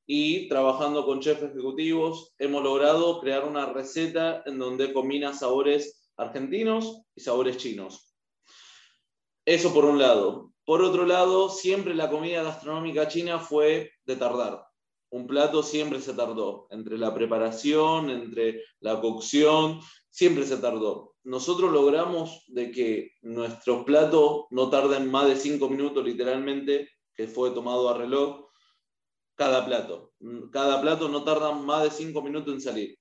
y 0.06 0.46
trabajando 0.49 1.04
con 1.04 1.18
chefs 1.18 1.42
ejecutivos 1.42 2.32
hemos 2.38 2.62
logrado 2.62 3.20
crear 3.20 3.44
una 3.44 3.66
receta 3.66 4.44
en 4.46 4.61
donde 4.61 4.92
combina 4.92 5.34
sabores 5.34 6.12
argentinos 6.16 7.02
y 7.16 7.23
sabores 7.23 7.56
chinos. 7.56 8.14
Eso 9.44 9.75
por 9.75 9.84
un 9.84 9.99
lado. 9.99 10.53
Por 10.64 10.83
otro 10.83 11.04
lado, 11.04 11.49
siempre 11.50 11.94
la 11.94 12.09
comida 12.09 12.42
gastronómica 12.42 13.09
china 13.09 13.38
fue 13.38 13.92
de 14.04 14.16
tardar. 14.16 14.64
Un 15.11 15.26
plato 15.26 15.62
siempre 15.62 16.00
se 16.00 16.14
tardó, 16.14 16.66
entre 16.71 16.99
la 16.99 17.14
preparación, 17.14 18.11
entre 18.11 18.62
la 18.80 19.00
cocción, 19.00 19.80
siempre 20.11 20.44
se 20.44 20.56
tardó. 20.56 21.14
Nosotros 21.23 21.71
logramos 21.71 22.44
de 22.49 22.71
que 22.71 23.12
nuestros 23.23 23.85
platos 23.85 24.47
no 24.50 24.71
tarden 24.71 25.11
más 25.11 25.28
de 25.28 25.37
cinco 25.37 25.68
minutos 25.68 26.04
literalmente, 26.04 26.90
que 27.14 27.28
fue 27.28 27.50
tomado 27.50 27.88
a 27.88 27.99
reloj, 27.99 28.47
cada 29.37 29.64
plato. 29.64 30.12
Cada 30.50 30.80
plato 30.80 31.09
no 31.09 31.25
tarda 31.25 31.52
más 31.52 31.85
de 31.85 31.90
cinco 31.90 32.23
minutos 32.23 32.54
en 32.54 32.61
salir. 32.61 32.99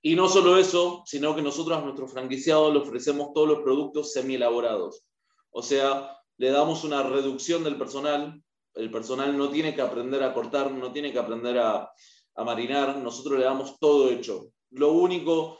Y 0.00 0.14
no 0.14 0.28
solo 0.28 0.58
eso, 0.58 1.02
sino 1.06 1.34
que 1.34 1.42
nosotros 1.42 1.76
a 1.76 1.80
nuestros 1.80 2.12
franquiciados 2.12 2.72
le 2.72 2.80
ofrecemos 2.80 3.32
todos 3.34 3.48
los 3.48 3.60
productos 3.60 4.12
semi 4.12 4.36
elaborados. 4.36 5.04
O 5.50 5.62
sea, 5.62 6.17
le 6.38 6.50
damos 6.50 6.84
una 6.84 7.02
reducción 7.02 7.64
del 7.64 7.76
personal, 7.76 8.40
el 8.74 8.90
personal 8.90 9.36
no 9.36 9.50
tiene 9.50 9.74
que 9.74 9.82
aprender 9.82 10.22
a 10.22 10.32
cortar, 10.32 10.70
no 10.70 10.92
tiene 10.92 11.12
que 11.12 11.18
aprender 11.18 11.58
a, 11.58 11.92
marinar, 12.36 12.96
nosotros 12.98 13.36
le 13.40 13.44
damos 13.44 13.80
todo 13.80 14.08
hecho. 14.10 14.52
Lo 14.70 14.92
único 14.92 15.58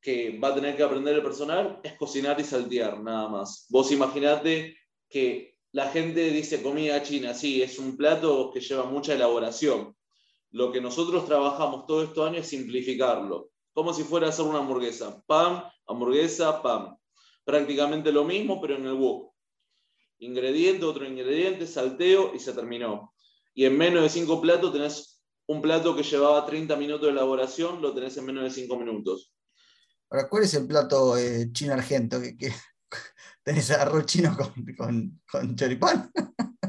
que 0.00 0.38
va 0.38 0.48
a 0.48 0.54
tener 0.54 0.74
que 0.74 0.82
aprender 0.82 1.14
el 1.14 1.22
personal 1.22 1.78
es 1.82 1.92
cocinar 1.98 2.40
y 2.40 2.44
saltear, 2.44 3.02
nada 3.02 3.28
más. 3.28 3.66
Vos 3.68 3.92
imaginate 3.92 4.74
que 5.10 5.58
la 5.72 5.90
gente 5.90 6.30
dice 6.30 6.62
comida 6.62 7.02
china, 7.02 7.34
sí, 7.34 7.60
es 7.60 7.78
un 7.78 7.98
plato 7.98 8.50
que 8.50 8.60
lleva 8.60 8.84
mucha 8.84 9.12
elaboración. 9.12 9.94
Lo 10.52 10.72
que 10.72 10.80
nosotros 10.80 11.26
trabajamos 11.26 11.86
todo 11.86 12.02
este 12.04 12.22
año 12.22 12.38
es 12.38 12.48
simplificarlo, 12.48 13.50
como 13.74 13.92
si 13.92 14.02
fuera 14.02 14.28
a 14.28 14.30
hacer 14.30 14.46
una 14.46 14.60
hamburguesa. 14.60 15.22
Pan, 15.26 15.64
hamburguesa, 15.86 16.62
pan. 16.62 16.96
Prácticamente 17.44 18.10
lo 18.10 18.24
mismo, 18.24 18.58
pero 18.58 18.76
en 18.76 18.86
el 18.86 18.94
wok 18.94 19.35
ingrediente, 20.18 20.84
otro 20.84 21.06
ingrediente, 21.06 21.66
salteo 21.66 22.34
y 22.34 22.38
se 22.38 22.52
terminó. 22.52 23.12
Y 23.54 23.64
en 23.64 23.76
menos 23.76 24.02
de 24.02 24.08
cinco 24.08 24.40
platos 24.40 24.72
tenés 24.72 25.22
un 25.46 25.62
plato 25.62 25.94
que 25.94 26.02
llevaba 26.02 26.44
30 26.44 26.76
minutos 26.76 27.06
de 27.06 27.12
elaboración, 27.12 27.80
lo 27.80 27.94
tenés 27.94 28.16
en 28.16 28.26
menos 28.26 28.44
de 28.44 28.50
cinco 28.50 28.78
minutos. 28.78 29.32
Ahora, 30.10 30.28
¿cuál 30.28 30.44
es 30.44 30.54
el 30.54 30.66
plato 30.66 31.16
eh, 31.16 31.50
chino 31.52 31.72
argento? 31.72 32.20
que 32.20 32.52
tenés 33.44 33.70
arroz 33.70 34.06
chino 34.06 34.36
con, 34.76 35.20
con, 35.30 35.56
choripán? 35.56 36.10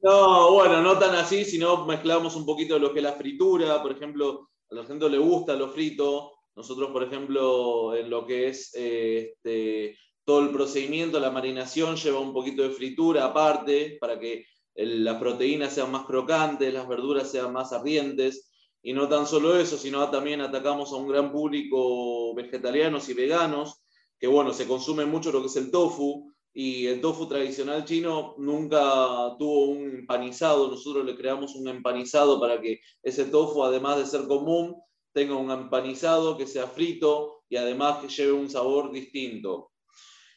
No, 0.00 0.52
bueno, 0.52 0.80
no 0.80 0.96
tan 0.96 1.16
así, 1.16 1.44
sino 1.44 1.84
mezclamos 1.84 2.36
un 2.36 2.46
poquito 2.46 2.74
de 2.74 2.80
lo 2.80 2.92
que 2.92 3.00
es 3.00 3.02
la 3.02 3.14
fritura, 3.14 3.82
por 3.82 3.90
ejemplo, 3.90 4.48
a 4.70 4.74
la 4.76 4.84
gente 4.84 5.10
le 5.10 5.18
gusta 5.18 5.56
lo 5.56 5.70
frito. 5.70 6.34
Nosotros, 6.54 6.90
por 6.92 7.02
ejemplo, 7.02 7.96
en 7.96 8.08
lo 8.08 8.24
que 8.24 8.48
es 8.48 8.70
eh, 8.74 9.32
este, 9.34 9.98
todo 10.28 10.40
el 10.40 10.50
procedimiento, 10.50 11.18
la 11.20 11.30
marinación 11.30 11.96
lleva 11.96 12.20
un 12.20 12.34
poquito 12.34 12.62
de 12.62 12.68
fritura 12.68 13.24
aparte 13.24 13.96
para 13.98 14.20
que 14.20 14.44
las 14.74 15.16
proteínas 15.16 15.72
sean 15.72 15.90
más 15.90 16.04
crocantes, 16.04 16.70
las 16.70 16.86
verduras 16.86 17.30
sean 17.30 17.50
más 17.50 17.72
ardientes. 17.72 18.52
Y 18.82 18.92
no 18.92 19.08
tan 19.08 19.26
solo 19.26 19.58
eso, 19.58 19.78
sino 19.78 20.06
también 20.10 20.42
atacamos 20.42 20.92
a 20.92 20.96
un 20.96 21.08
gran 21.08 21.32
público 21.32 22.34
vegetarianos 22.34 23.08
y 23.08 23.14
veganos, 23.14 23.82
que 24.20 24.26
bueno, 24.26 24.52
se 24.52 24.68
consume 24.68 25.06
mucho 25.06 25.32
lo 25.32 25.40
que 25.40 25.46
es 25.46 25.56
el 25.56 25.70
tofu, 25.70 26.30
y 26.52 26.88
el 26.88 27.00
tofu 27.00 27.26
tradicional 27.26 27.86
chino 27.86 28.34
nunca 28.36 29.34
tuvo 29.38 29.68
un 29.68 30.00
empanizado, 30.00 30.68
nosotros 30.68 31.06
le 31.06 31.16
creamos 31.16 31.54
un 31.54 31.68
empanizado 31.68 32.38
para 32.38 32.60
que 32.60 32.80
ese 33.02 33.24
tofu, 33.24 33.64
además 33.64 33.96
de 33.96 34.04
ser 34.04 34.28
común, 34.28 34.76
tenga 35.14 35.36
un 35.36 35.50
empanizado 35.50 36.36
que 36.36 36.46
sea 36.46 36.66
frito 36.66 37.44
y 37.48 37.56
además 37.56 38.02
que 38.02 38.08
lleve 38.08 38.32
un 38.32 38.50
sabor 38.50 38.92
distinto. 38.92 39.70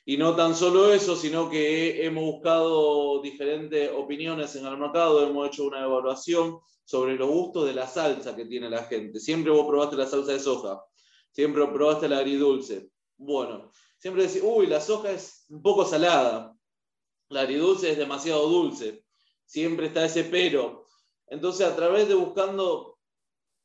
Y 0.03 0.17
no 0.17 0.35
tan 0.35 0.55
solo 0.55 0.91
eso, 0.91 1.15
sino 1.15 1.49
que 1.49 2.03
hemos 2.05 2.23
buscado 2.23 3.21
diferentes 3.21 3.91
opiniones 3.95 4.55
en 4.55 4.65
el 4.65 4.77
mercado, 4.77 5.23
hemos 5.25 5.47
hecho 5.47 5.65
una 5.65 5.83
evaluación 5.83 6.59
sobre 6.83 7.15
los 7.15 7.29
gustos 7.29 7.67
de 7.67 7.73
la 7.73 7.87
salsa 7.87 8.35
que 8.35 8.45
tiene 8.45 8.69
la 8.69 8.83
gente. 8.83 9.19
Siempre 9.19 9.51
vos 9.51 9.67
probaste 9.67 9.95
la 9.95 10.07
salsa 10.07 10.33
de 10.33 10.39
soja, 10.39 10.83
siempre 11.31 11.67
probaste 11.67 12.09
la 12.09 12.17
agridulce. 12.17 12.89
Bueno, 13.17 13.71
siempre 13.99 14.23
decís, 14.23 14.41
uy, 14.43 14.65
la 14.65 14.81
soja 14.81 15.11
es 15.11 15.45
un 15.49 15.61
poco 15.61 15.85
salada, 15.85 16.55
la 17.29 17.41
agridulce 17.41 17.91
es 17.91 17.97
demasiado 17.97 18.49
dulce, 18.49 19.05
siempre 19.45 19.87
está 19.87 20.05
ese 20.05 20.23
pero. 20.23 20.87
Entonces, 21.27 21.67
a 21.67 21.75
través 21.75 22.07
de 22.07 22.15
buscando 22.15 22.97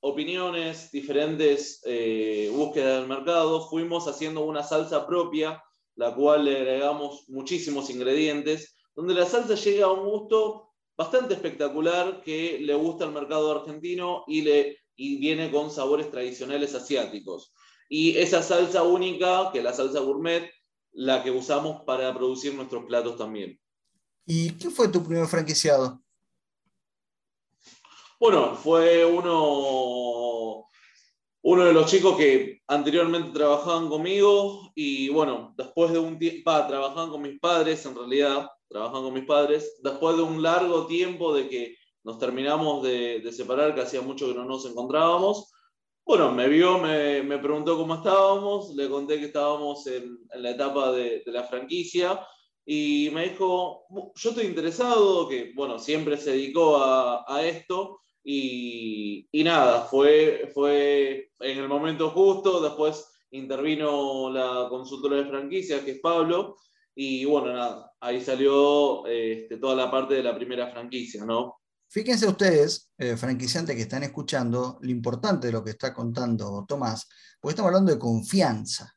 opiniones, 0.00 0.90
diferentes 0.92 1.80
eh, 1.84 2.50
búsquedas 2.52 3.00
del 3.00 3.08
mercado, 3.08 3.68
fuimos 3.68 4.06
haciendo 4.06 4.44
una 4.44 4.62
salsa 4.62 5.06
propia 5.06 5.62
la 5.96 6.14
cual 6.14 6.44
le 6.44 6.56
agregamos 6.56 7.28
muchísimos 7.28 7.90
ingredientes, 7.90 8.76
donde 8.94 9.14
la 9.14 9.26
salsa 9.26 9.54
llega 9.54 9.86
a 9.86 9.92
un 9.92 10.08
gusto 10.08 10.70
bastante 10.96 11.34
espectacular 11.34 12.22
que 12.22 12.58
le 12.60 12.74
gusta 12.74 13.04
al 13.04 13.12
mercado 13.12 13.60
argentino 13.60 14.24
y, 14.26 14.42
le, 14.42 14.78
y 14.94 15.18
viene 15.18 15.50
con 15.50 15.70
sabores 15.70 16.10
tradicionales 16.10 16.74
asiáticos. 16.74 17.52
Y 17.88 18.16
esa 18.16 18.42
salsa 18.42 18.82
única, 18.82 19.50
que 19.52 19.58
es 19.58 19.64
la 19.64 19.72
salsa 19.72 20.00
gourmet, 20.00 20.50
la 20.92 21.22
que 21.22 21.30
usamos 21.30 21.82
para 21.82 22.12
producir 22.14 22.54
nuestros 22.54 22.84
platos 22.86 23.16
también. 23.16 23.58
¿Y 24.24 24.50
quién 24.52 24.72
fue 24.72 24.88
tu 24.88 25.02
primer 25.04 25.26
franquiciado? 25.26 26.00
Bueno, 28.18 28.54
fue 28.56 29.04
uno 29.04 30.35
uno 31.48 31.64
de 31.64 31.72
los 31.72 31.88
chicos 31.88 32.16
que 32.16 32.60
anteriormente 32.66 33.30
trabajaban 33.30 33.88
conmigo 33.88 34.72
y 34.74 35.10
bueno, 35.10 35.54
después 35.56 35.92
de 35.92 36.00
un 36.00 36.18
tiempo, 36.18 36.50
trabajaban 36.66 37.08
con 37.08 37.22
mis 37.22 37.38
padres, 37.38 37.86
en 37.86 37.94
realidad, 37.94 38.50
trabajaban 38.68 39.04
con 39.04 39.14
mis 39.14 39.26
padres, 39.26 39.78
después 39.80 40.16
de 40.16 40.24
un 40.24 40.42
largo 40.42 40.88
tiempo 40.88 41.32
de 41.32 41.48
que 41.48 41.76
nos 42.02 42.18
terminamos 42.18 42.82
de, 42.82 43.30
separar, 43.30 43.76
que 43.76 43.82
hacía 43.82 44.00
mucho 44.00 44.26
que 44.26 44.34
no 44.34 44.44
nos 44.44 44.66
encontrábamos, 44.66 45.52
bueno, 46.04 46.32
me 46.32 46.48
vio, 46.48 46.78
me, 46.78 47.38
preguntó 47.38 47.76
cómo 47.76 47.94
estábamos, 47.94 48.74
le 48.74 48.88
conté 48.88 49.20
que 49.20 49.26
estábamos 49.26 49.86
en, 49.86 50.18
la 50.34 50.50
etapa 50.50 50.90
de, 50.90 51.22
la 51.26 51.44
franquicia 51.44 52.26
y 52.64 53.08
me 53.12 53.28
dijo, 53.28 53.84
yo 54.16 54.30
estoy 54.30 54.46
interesado, 54.46 55.28
que 55.28 55.52
bueno, 55.54 55.78
siempre 55.78 56.16
se 56.16 56.32
dedicó 56.32 56.78
a, 56.82 57.40
esto 57.44 58.00
y, 58.28 59.44
nada, 59.44 59.82
fue, 59.82 60.50
fue 60.52 61.30
en 61.38 61.58
el 61.58 61.68
momento 61.68 62.10
justo, 62.10 62.60
después 62.60 63.06
intervino 63.30 64.30
la 64.30 64.66
consultora 64.68 65.16
de 65.16 65.26
franquicias, 65.26 65.82
que 65.82 65.92
es 65.92 66.00
Pablo, 66.00 66.56
y 66.92 67.24
bueno, 67.24 67.52
nada, 67.52 67.92
ahí 68.00 68.20
salió 68.20 69.06
este, 69.06 69.58
toda 69.58 69.76
la 69.76 69.90
parte 69.90 70.14
de 70.14 70.24
la 70.24 70.34
primera 70.34 70.68
franquicia, 70.72 71.24
¿no? 71.24 71.60
Fíjense 71.88 72.26
ustedes, 72.26 72.90
eh, 72.98 73.16
franquiciantes 73.16 73.76
que 73.76 73.82
están 73.82 74.02
escuchando, 74.02 74.78
lo 74.80 74.90
importante 74.90 75.46
de 75.46 75.52
lo 75.52 75.62
que 75.62 75.70
está 75.70 75.94
contando 75.94 76.64
Tomás, 76.66 77.06
porque 77.40 77.52
estamos 77.52 77.68
hablando 77.68 77.92
de 77.92 77.98
confianza. 77.98 78.92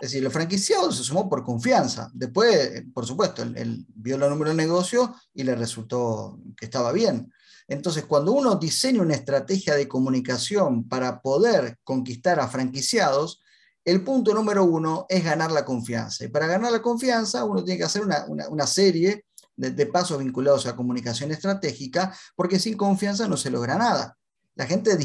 Es 0.00 0.12
decir, 0.12 0.24
el 0.24 0.32
franquiciado 0.32 0.90
se 0.90 1.04
sumó 1.04 1.28
por 1.28 1.44
confianza. 1.44 2.10
Después, 2.14 2.56
eh, 2.56 2.86
por 2.92 3.04
supuesto, 3.04 3.42
él, 3.42 3.84
vio 3.88 4.16
la 4.16 4.30
número 4.30 4.50
de 4.50 4.56
negocio 4.56 5.14
y 5.34 5.44
le 5.44 5.54
resultó 5.54 6.40
que 6.56 6.64
estaba 6.64 6.90
bien. 6.90 7.30
Entonces, 7.72 8.04
cuando 8.04 8.32
uno 8.32 8.56
diseña 8.56 9.00
una 9.00 9.14
estrategia 9.14 9.74
de 9.74 9.88
comunicación 9.88 10.86
para 10.88 11.22
poder 11.22 11.78
conquistar 11.84 12.38
a 12.38 12.46
franquiciados, 12.46 13.40
el 13.84 14.04
punto 14.04 14.34
número 14.34 14.64
uno 14.64 15.06
es 15.08 15.24
ganar 15.24 15.50
la 15.50 15.64
confianza. 15.64 16.24
Y 16.24 16.28
para 16.28 16.46
ganar 16.46 16.70
la 16.70 16.82
confianza, 16.82 17.44
uno 17.44 17.64
tiene 17.64 17.78
que 17.78 17.84
hacer 17.84 18.02
una, 18.02 18.66
serie 18.66 19.24
de, 19.56 19.86
pasos 19.86 20.18
vinculados 20.18 20.66
a 20.66 20.76
comunicación 20.76 21.32
estratégica, 21.32 22.14
porque 22.36 22.58
sin 22.58 22.76
confianza 22.76 23.26
no 23.26 23.38
se 23.38 23.50
logra 23.50 23.76
nada. 23.76 24.18
La 24.54 24.66
gente 24.66 24.96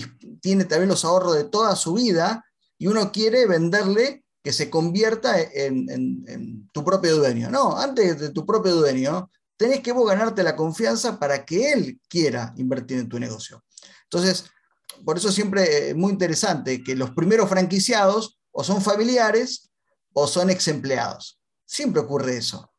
tiene 0.42 0.66
también 0.66 0.90
los 0.90 1.06
ahorros 1.06 1.36
de 1.36 1.46
toda 1.46 1.74
su 1.78 1.94
vida 1.94 2.46
y 2.78 2.88
uno 2.88 3.14
quiere 3.14 3.48
venderle 3.48 4.26
que 4.44 4.52
se 4.52 4.70
convierta 4.70 5.40
en, 5.40 6.70
tu 6.74 6.84
propio 6.84 7.16
dueño. 7.16 7.50
No, 7.50 7.78
antes 7.78 8.20
de 8.20 8.30
tu 8.32 8.46
propio 8.46 8.76
dueño, 8.76 9.32
tenés 9.58 9.82
que 9.82 9.92
vos 9.92 10.08
ganarte 10.08 10.44
la 10.44 10.56
confianza 10.56 11.20
para 11.20 11.46
que 11.46 11.74
él 11.74 12.00
quiera 12.08 12.54
invertir 12.58 13.00
en 13.00 13.10
tu 13.10 13.20
negocio. 13.20 13.64
Entonces, 14.04 14.46
por 15.04 15.18
eso 15.18 15.32
siempre 15.32 15.90
es 15.90 15.96
muy 15.96 16.12
interesante 16.12 16.84
que 16.84 16.96
los 16.96 17.12
primeros 17.12 17.50
franquiciados 17.50 18.40
o 18.52 18.64
son 18.64 18.82
familiares 18.82 19.70
o 20.14 20.28
son 20.28 20.50
ex 20.50 20.68
empleados. 20.68 21.40
Siempre 21.66 22.02
ocurre 22.02 22.38
eso. 22.38 22.72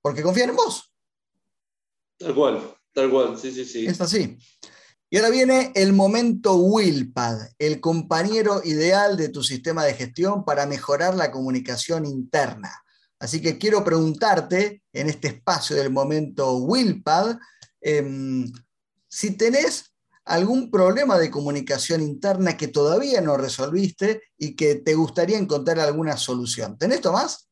Porque 0.00 0.22
confían 0.22 0.50
en 0.50 0.56
vos. 0.56 0.92
Tal 2.18 2.34
cual, 2.34 2.76
tal 2.92 3.10
cual, 3.10 3.38
sí, 3.38 3.52
sí, 3.52 3.64
sí. 3.64 3.86
Es 3.86 4.00
así. 4.00 4.38
Y 5.12 5.16
ahora 5.16 5.30
viene 5.30 5.72
el 5.74 5.92
momento 5.92 6.54
Willpad, 6.54 7.36
el 7.58 7.80
compañero 7.80 8.62
ideal 8.64 9.16
de 9.16 9.28
tu 9.28 9.42
sistema 9.42 9.84
de 9.84 9.94
gestión 9.94 10.44
para 10.44 10.66
mejorar 10.66 11.16
la 11.16 11.32
comunicación 11.32 12.06
interna. 12.06 12.72
Así 13.20 13.40
que 13.40 13.58
quiero 13.58 13.84
preguntarte 13.84 14.82
en 14.92 15.08
este 15.08 15.28
espacio 15.28 15.76
del 15.76 15.90
momento 15.90 16.56
Willpad, 16.56 17.36
em, 17.80 18.50
si 19.08 19.36
tenés 19.36 19.94
algún 20.24 20.70
problema 20.70 21.18
de 21.18 21.30
comunicación 21.30 22.00
interna 22.00 22.56
que 22.56 22.68
todavía 22.68 23.20
no 23.20 23.36
resolviste 23.36 24.22
y 24.38 24.56
que 24.56 24.76
te 24.76 24.94
gustaría 24.94 25.38
encontrar 25.38 25.78
alguna 25.80 26.16
solución. 26.16 26.78
¿Tenés, 26.78 27.00
Tomás? 27.00 27.50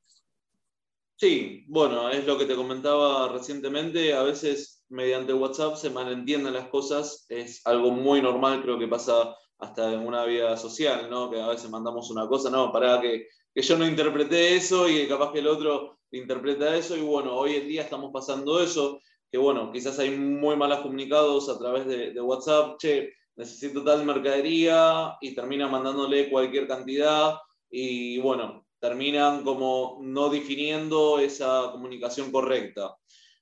Sí, 1.16 1.64
bueno, 1.68 2.08
es 2.10 2.24
lo 2.24 2.38
que 2.38 2.46
te 2.46 2.54
comentaba 2.54 3.28
recientemente. 3.28 4.14
A 4.14 4.22
veces 4.22 4.84
mediante 4.88 5.34
WhatsApp 5.34 5.76
se 5.76 5.90
malentienden 5.90 6.54
las 6.54 6.68
cosas. 6.68 7.26
Es 7.28 7.60
algo 7.66 7.90
muy 7.90 8.22
normal, 8.22 8.62
creo 8.62 8.78
que 8.78 8.86
pasa 8.86 9.34
hasta 9.58 9.92
en 9.92 10.06
una 10.06 10.24
vida 10.24 10.56
social, 10.56 11.10
¿no? 11.10 11.30
Que 11.30 11.40
a 11.40 11.48
veces 11.48 11.68
mandamos 11.68 12.10
una 12.10 12.28
cosa, 12.28 12.50
no, 12.50 12.72
para 12.72 13.00
que, 13.00 13.26
yo 13.54 13.78
no 13.78 13.86
interpreté 13.86 14.56
eso 14.56 14.88
y 14.88 15.08
capaz 15.08 15.32
que 15.32 15.40
el 15.40 15.48
otro 15.48 15.98
interpreta 16.12 16.76
eso. 16.76 16.96
Y 16.96 17.00
bueno, 17.00 17.34
hoy 17.34 17.56
en 17.56 17.68
día 17.68 17.82
estamos 17.82 18.10
pasando 18.12 18.62
eso, 18.62 19.00
que 19.30 19.38
bueno, 19.38 19.70
quizás 19.72 19.98
hay 19.98 20.10
muy 20.10 20.56
malas 20.56 20.80
comunicados 20.80 21.48
a 21.48 21.58
través 21.58 21.86
de, 21.86 22.12
de 22.12 22.20
WhatsApp, 22.20 22.78
che, 22.78 23.12
necesito 23.36 23.84
tal 23.84 24.04
mercadería 24.04 25.16
y 25.20 25.34
termina 25.34 25.68
mandándole 25.68 26.30
cualquier 26.30 26.66
cantidad. 26.66 27.36
Y 27.70 28.18
bueno, 28.18 28.66
terminan 28.80 29.44
como 29.44 29.98
no 30.00 30.28
definiendo 30.28 31.18
esa 31.18 31.70
comunicación 31.72 32.30
correcta. 32.30 32.96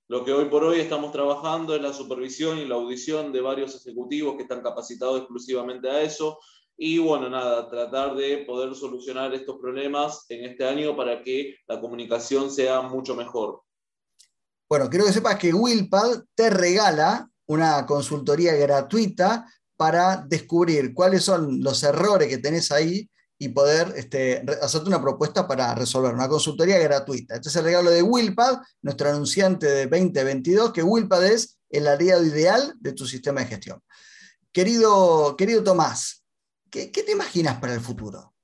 Lo 0.09 0.25
que 0.25 0.33
hoy 0.33 0.45
por 0.45 0.63
hoy 0.63 0.79
estamos 0.79 1.11
trabajando 1.13 1.75
es 1.75 1.83
la 1.83 1.93
supervisión 1.93 2.59
y 2.59 2.65
la 2.65 2.77
audición 2.77 3.33
de 3.33 3.41
varios 3.41 3.75
ejecutivos 3.75 4.37
que 4.37 4.43
están 4.43 4.63
capacitados 4.63 5.19
exclusivamente 5.19 5.91
a 5.91 6.01
eso. 6.03 6.39
Y 6.77 6.99
bueno, 6.99 7.31
nada, 7.31 7.71
tratar 7.71 8.15
de 8.15 8.45
poder 8.47 8.75
solucionar 8.75 9.33
estos 9.33 9.59
problemas 9.59 10.27
en 10.29 10.45
este 10.45 10.67
año 10.67 10.95
para 10.97 11.23
que 11.23 11.57
la 11.67 11.81
comunicación 11.81 12.51
sea 12.51 12.83
mucho 12.83 13.15
mejor. 13.15 13.63
Bueno, 14.69 14.91
quiero 14.91 15.07
que 15.07 15.13
sepas 15.13 15.39
que 15.39 15.55
Willpad 15.55 16.25
te 16.35 16.51
regala 16.51 17.31
una 17.47 17.87
consultoría 17.87 18.55
gratuita 18.55 19.47
para 19.77 20.25
descubrir 20.27 20.93
cuáles 20.93 21.23
son 21.23 21.63
los 21.63 21.83
errores 21.83 22.29
que 22.29 22.39
tenés 22.39 22.73
ahí 22.73 23.09
y 23.39 23.51
poder 23.51 23.93
este, 23.97 24.45
hacerte 24.63 24.89
una 24.89 25.01
propuesta 25.01 25.47
para 25.47 25.75
resolver, 25.75 26.15
una 26.15 26.29
consultoría 26.29 26.79
gratuita. 26.79 27.37
Este 27.37 27.49
es 27.49 27.57
el 27.57 27.65
regalo 27.65 27.91
de 27.91 28.03
Willpad, 28.03 28.59
nuestro 28.83 29.11
anunciante 29.11 29.67
de 29.67 29.87
2022, 29.87 30.73
que 30.73 30.83
Willpad 30.83 31.25
es 31.27 31.59
el 31.69 31.87
aliado 31.87 32.25
ideal 32.25 32.75
de 32.81 32.93
tu 32.93 33.07
sistema 33.07 33.41
de 33.41 33.47
gestión. 33.47 33.81
Querido, 34.53 35.37
querido 35.37 35.63
Tomás, 35.63 36.25
¿qué, 36.93 37.03
te 37.03 37.13
imaginas 37.13 37.59
para 37.59 37.75
el 37.75 37.81
futuro? 37.81 38.35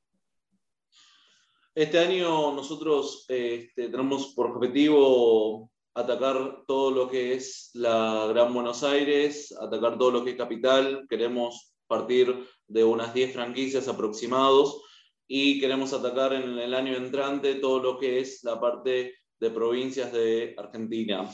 Este 1.74 1.98
año 1.98 2.52
nosotros 2.52 3.25
este, 3.28 3.88
tenemos 3.88 4.34
por 4.34 4.47
objetivo 4.47 5.71
atacar 5.95 6.64
todo 6.66 6.90
lo 6.90 7.10
que 7.10 7.34
es 7.34 7.71
la 7.75 8.26
Gran 8.28 8.52
Buenos 8.52 8.82
Aires, 8.82 9.54
atacar 9.60 9.99
todo 9.99 10.10
lo 10.10 10.25
que 10.25 10.30
es 10.30 10.36
capital. 10.36 11.06
Queremos 11.08 11.75
partir 11.86 12.47
de 12.66 12.84
unas 12.84 13.12
10 13.12 13.34
franquicias 13.34 13.88
aproximados 13.88 14.82
y 15.26 15.60
queremos 15.60 15.92
atacar 15.92 16.32
en 16.32 16.58
el 16.58 16.75
año 16.75 16.95
entrante 16.95 17.56
todo 17.56 17.80
lo 17.80 17.99
que 17.99 18.21
es 18.21 18.42
la 18.45 18.58
parte 18.60 19.14
de 19.38 19.50
provincias 19.50 20.12
de 20.12 20.54
Argentina. 20.56 21.28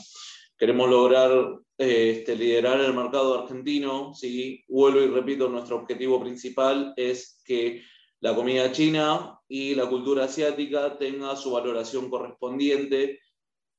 Queremos 0.59 0.89
lograr 0.89 1.57
este, 1.77 2.35
liderar 2.35 2.81
el 2.81 2.93
mercado 2.93 3.39
argentino. 3.39 4.13
¿sí? 4.13 4.61
Vuelvo 4.67 4.99
y 4.99 5.07
repito, 5.07 5.47
nuestro 5.47 5.77
objetivo 5.77 6.19
principal 6.19 6.93
es 6.97 7.41
que 7.45 7.81
la 8.19 8.35
comida 8.35 8.69
china 8.73 9.39
y 9.47 9.73
la 9.73 9.87
cultura 9.87 10.25
asiática 10.25 10.97
tenga 10.97 11.37
su 11.37 11.51
valoración 11.51 12.09
correspondiente. 12.09 13.21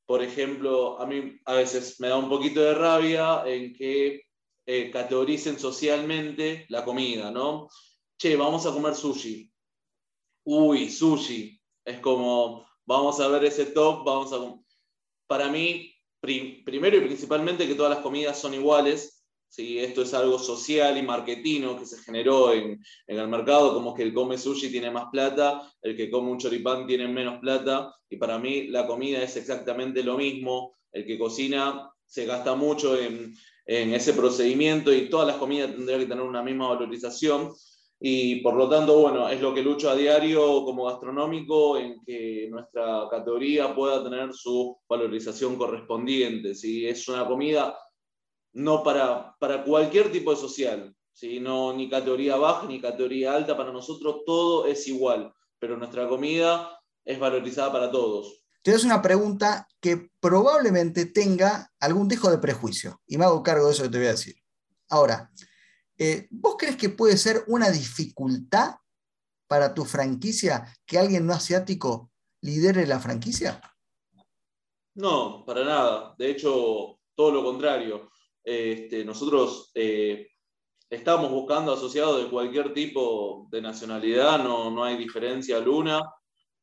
Por 0.06 0.22
ejemplo, 0.22 0.98
a 0.98 1.04
mí 1.04 1.38
a 1.44 1.52
veces 1.52 2.00
me 2.00 2.08
da 2.08 2.16
un 2.16 2.30
poquito 2.30 2.62
de 2.62 2.74
rabia 2.74 3.42
en 3.44 3.74
que 3.74 4.22
eh, 4.64 4.90
categoricen 4.90 5.58
socialmente 5.58 6.64
la 6.70 6.82
comida, 6.82 7.30
¿no? 7.30 7.68
Che, 8.18 8.36
vamos 8.36 8.64
a 8.64 8.72
comer 8.72 8.94
sushi. 8.94 9.52
Uy, 10.44 10.88
sushi. 10.88 11.60
Es 11.84 12.00
como, 12.00 12.66
vamos 12.86 13.20
a 13.20 13.28
ver 13.28 13.44
ese 13.44 13.66
top, 13.66 14.04
vamos 14.04 14.32
a... 14.32 14.38
Para 15.26 15.48
mí, 15.48 15.89
primero 16.20 16.96
y 16.96 17.00
principalmente 17.00 17.66
que 17.66 17.74
todas 17.74 17.94
las 17.94 18.02
comidas 18.02 18.38
son 18.38 18.54
iguales, 18.54 19.24
¿sí? 19.48 19.78
esto 19.78 20.02
es 20.02 20.14
algo 20.14 20.38
social 20.38 20.96
y 20.96 21.02
marketino 21.02 21.78
que 21.78 21.86
se 21.86 21.98
generó 22.02 22.52
en, 22.52 22.82
el 23.06 23.28
mercado, 23.28 23.74
como 23.74 23.94
que 23.94 24.02
el 24.02 24.12
come 24.12 24.38
sushi 24.38 24.70
tiene 24.70 24.90
más 24.90 25.06
plata, 25.10 25.62
el 25.82 25.96
que 25.96 26.10
come 26.10 26.30
un 26.30 26.38
choripán 26.38 26.86
tiene 26.86 27.08
menos 27.08 27.40
plata, 27.40 27.94
y 28.08 28.16
para 28.16 28.38
mí 28.38 28.68
la 28.68 28.86
comida 28.86 29.22
es 29.22 29.36
exactamente 29.36 30.02
lo 30.02 30.16
mismo, 30.16 30.76
el 30.92 31.06
que 31.06 31.18
cocina 31.18 31.90
se 32.04 32.26
gasta 32.26 32.54
mucho 32.54 32.98
en, 32.98 33.34
en 33.66 33.94
ese 33.94 34.14
procedimiento 34.14 34.92
y 34.92 35.08
todas 35.08 35.28
las 35.28 35.36
comidas 35.36 35.70
tendrían 35.70 36.00
que 36.00 36.06
tener 36.06 36.24
una 36.24 36.42
misma 36.42 36.68
valorización. 36.68 37.52
Y 38.02 38.36
por 38.36 38.54
lo 38.54 38.68
tanto, 38.68 38.98
bueno, 38.98 39.28
es 39.28 39.40
lo 39.40 39.52
que 39.52 39.62
lucho 39.62 39.90
a 39.90 39.94
diario 39.94 40.64
como 40.64 40.86
gastronómico 40.86 41.76
en 41.76 42.02
que 42.02 42.48
nuestra 42.50 43.06
categoría 43.10 43.74
pueda 43.74 44.02
tener 44.02 44.32
su 44.32 44.78
valorización 44.88 45.56
correspondiente. 45.56 46.54
Si 46.54 46.86
es 46.86 47.06
una 47.08 47.26
comida 47.26 47.78
no 48.54 48.82
para, 48.82 49.36
para 49.38 49.62
cualquier 49.62 50.10
tipo 50.10 50.30
de 50.30 50.38
social, 50.38 50.96
¿sí? 51.12 51.40
ni 51.40 51.90
categoría 51.90 52.36
baja 52.36 52.66
ni 52.66 52.80
categoría 52.80 53.34
alta, 53.34 53.56
para 53.56 53.70
nosotros 53.70 54.22
todo 54.24 54.66
es 54.66 54.88
igual, 54.88 55.32
pero 55.58 55.76
nuestra 55.76 56.08
comida 56.08 56.80
es 57.04 57.18
valorizada 57.18 57.70
para 57.70 57.90
todos 57.90 58.40
te 58.62 58.72
hago 58.72 58.84
una 58.84 59.00
pregunta 59.00 59.66
que 59.80 60.10
probablemente 60.20 61.06
tenga 61.06 61.70
algún 61.80 62.08
dejo 62.08 62.30
de 62.30 62.38
prejuicio, 62.38 63.00
y 63.06 63.16
me 63.16 63.24
hago 63.24 63.42
cargo 63.42 63.66
de 63.66 63.72
eso 63.72 63.82
que 63.84 63.88
te 63.88 63.98
voy 63.98 64.06
a 64.08 64.12
decir. 64.12 64.34
Ahora, 64.88 65.30
eh, 66.02 66.28
¿vos 66.30 66.56
crees 66.58 66.76
que 66.76 66.88
puede 66.88 67.18
ser 67.18 67.44
una 67.46 67.70
dificultad 67.70 68.76
para 69.46 69.74
tu 69.74 69.84
franquicia 69.84 70.66
que 70.86 70.98
alguien 70.98 71.26
no 71.26 71.34
asiático 71.34 72.10
lidere 72.40 72.86
la 72.86 73.00
franquicia? 73.00 73.60
No, 74.94 75.44
para 75.44 75.62
nada. 75.62 76.14
De 76.16 76.30
hecho, 76.30 76.98
todo 77.14 77.30
lo 77.32 77.44
contrario. 77.44 78.10
Este, 78.42 79.04
nosotros 79.04 79.70
eh, 79.74 80.28
estamos 80.88 81.30
buscando 81.30 81.74
asociados 81.74 82.24
de 82.24 82.30
cualquier 82.30 82.72
tipo 82.72 83.46
de 83.50 83.60
nacionalidad, 83.60 84.42
no, 84.42 84.70
no 84.70 84.82
hay 84.82 84.96
diferencia 84.96 85.58
alguna. 85.58 86.00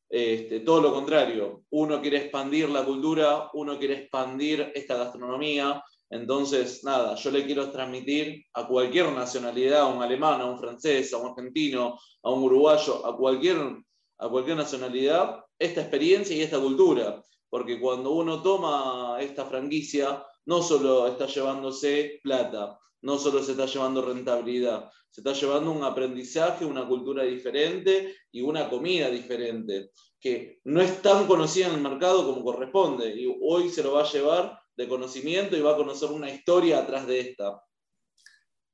Este, 0.09 0.61
todo 0.61 0.81
lo 0.81 0.91
contrario, 0.91 1.65
uno 1.69 2.01
quiere 2.01 2.17
expandir 2.17 2.69
la 2.69 2.83
cultura, 2.83 3.51
uno 3.53 3.77
quiere 3.77 3.99
expandir 4.01 4.71
esta 4.73 4.95
gastronomía, 4.95 5.83
entonces, 6.09 6.83
nada, 6.83 7.15
yo 7.15 7.31
le 7.31 7.45
quiero 7.45 7.69
transmitir 7.71 8.45
a 8.53 8.67
cualquier 8.67 9.11
nacionalidad, 9.11 9.81
a 9.81 9.87
un 9.87 10.01
alemán, 10.01 10.39
a 10.39 10.45
un 10.45 10.59
francés, 10.59 11.13
a 11.13 11.17
un 11.17 11.29
argentino, 11.29 11.99
a 12.23 12.31
un 12.31 12.43
uruguayo, 12.43 13.05
a 13.05 13.17
cualquier, 13.17 13.57
a 14.19 14.29
cualquier 14.29 14.57
nacionalidad, 14.57 15.43
esta 15.59 15.81
experiencia 15.81 16.35
y 16.35 16.41
esta 16.41 16.59
cultura. 16.59 17.21
Porque 17.49 17.79
cuando 17.79 18.11
uno 18.11 18.41
toma 18.41 19.17
esta 19.19 19.45
franquicia, 19.45 20.23
no 20.45 20.61
solo 20.61 21.07
está 21.07 21.27
llevándose 21.27 22.19
plata, 22.23 22.79
no 23.01 23.17
solo 23.17 23.43
se 23.43 23.51
está 23.51 23.65
llevando 23.65 24.01
rentabilidad, 24.01 24.89
se 25.09 25.21
está 25.21 25.33
llevando 25.33 25.71
un 25.71 25.83
aprendizaje, 25.83 26.65
una 26.65 26.87
cultura 26.87 27.23
diferente 27.23 28.15
y 28.31 28.41
una 28.41 28.69
comida 28.69 29.09
diferente, 29.09 29.91
que 30.19 30.59
no 30.65 30.81
es 30.81 31.01
tan 31.01 31.27
conocida 31.27 31.67
en 31.67 31.75
el 31.75 31.81
mercado 31.81 32.25
como 32.25 32.43
corresponde. 32.43 33.13
Y 33.13 33.37
hoy 33.41 33.69
se 33.69 33.83
lo 33.83 33.93
va 33.93 34.03
a 34.03 34.11
llevar 34.11 34.59
de 34.77 34.87
conocimiento 34.87 35.57
y 35.57 35.61
va 35.61 35.73
a 35.73 35.77
conocer 35.77 36.11
una 36.11 36.29
historia 36.29 36.79
atrás 36.79 37.07
de 37.07 37.19
esta. 37.19 37.61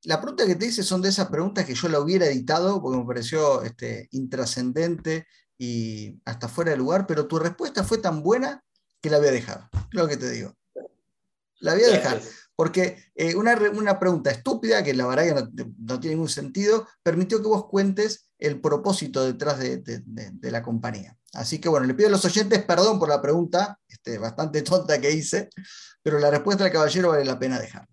La 0.04 0.20
pregunta 0.20 0.46
que 0.46 0.56
te 0.56 0.66
hice 0.66 0.84
son 0.84 1.02
de 1.02 1.10
esas 1.10 1.30
preguntas 1.30 1.66
que 1.66 1.76
yo 1.76 1.88
la 1.88 2.02
hubiera 2.02 2.26
editado 2.26 2.82
porque 2.82 2.98
me 3.00 3.06
pareció 3.06 3.63
este, 3.63 4.10
intrascendente 4.12 5.26
y 5.58 6.20
hasta 6.26 6.50
fuera 6.50 6.72
de 6.72 6.78
lugar, 6.78 7.08
pero 7.08 7.26
tu 7.26 7.39
respuesta 7.39 7.86
fue 7.86 8.00
tan 8.00 8.22
buena 8.22 8.62
que 9.02 9.10
la 9.10 9.20
voy 9.20 9.30
a 9.30 9.32
dejar. 9.32 9.70
Lo 9.92 10.08
que 10.08 10.18
te 10.18 10.30
digo. 10.30 10.54
La 11.60 11.74
voy 11.74 11.84
a 11.84 11.89
dejar. 11.89 12.22
Porque 12.56 13.12
eh, 13.16 13.36
una, 13.36 13.58
una, 13.74 13.98
pregunta 13.98 14.30
estúpida, 14.30 14.84
que 14.84 14.94
la 14.94 15.08
verdad 15.08 15.46
que 15.56 15.66
no, 15.78 16.00
tiene 16.00 16.16
ningún 16.16 16.30
sentido, 16.30 16.88
permitió 17.02 17.42
que 17.42 17.48
vos 17.48 17.68
cuentes 17.68 18.30
el 18.44 18.60
propósito 18.60 19.24
detrás 19.24 19.58
de, 19.58 20.04
la 20.42 20.62
compañía. 20.62 21.18
Así 21.34 21.60
que 21.60 21.70
bueno, 21.70 21.88
le 21.88 21.94
pido 21.94 22.10
a 22.10 22.12
los 22.12 22.26
oyentes 22.26 22.64
perdón 22.66 23.00
por 23.00 23.08
la 23.08 23.22
pregunta, 23.22 23.80
este, 23.88 24.18
bastante 24.18 24.62
tonta 24.64 25.00
que 25.00 25.12
hice, 25.12 25.50
pero 26.02 26.20
la 26.20 26.30
respuesta 26.30 26.66
del 26.66 26.74
caballero 26.74 27.10
vale 27.10 27.24
la 27.24 27.40
pena 27.40 27.58
dejarla. 27.58 27.88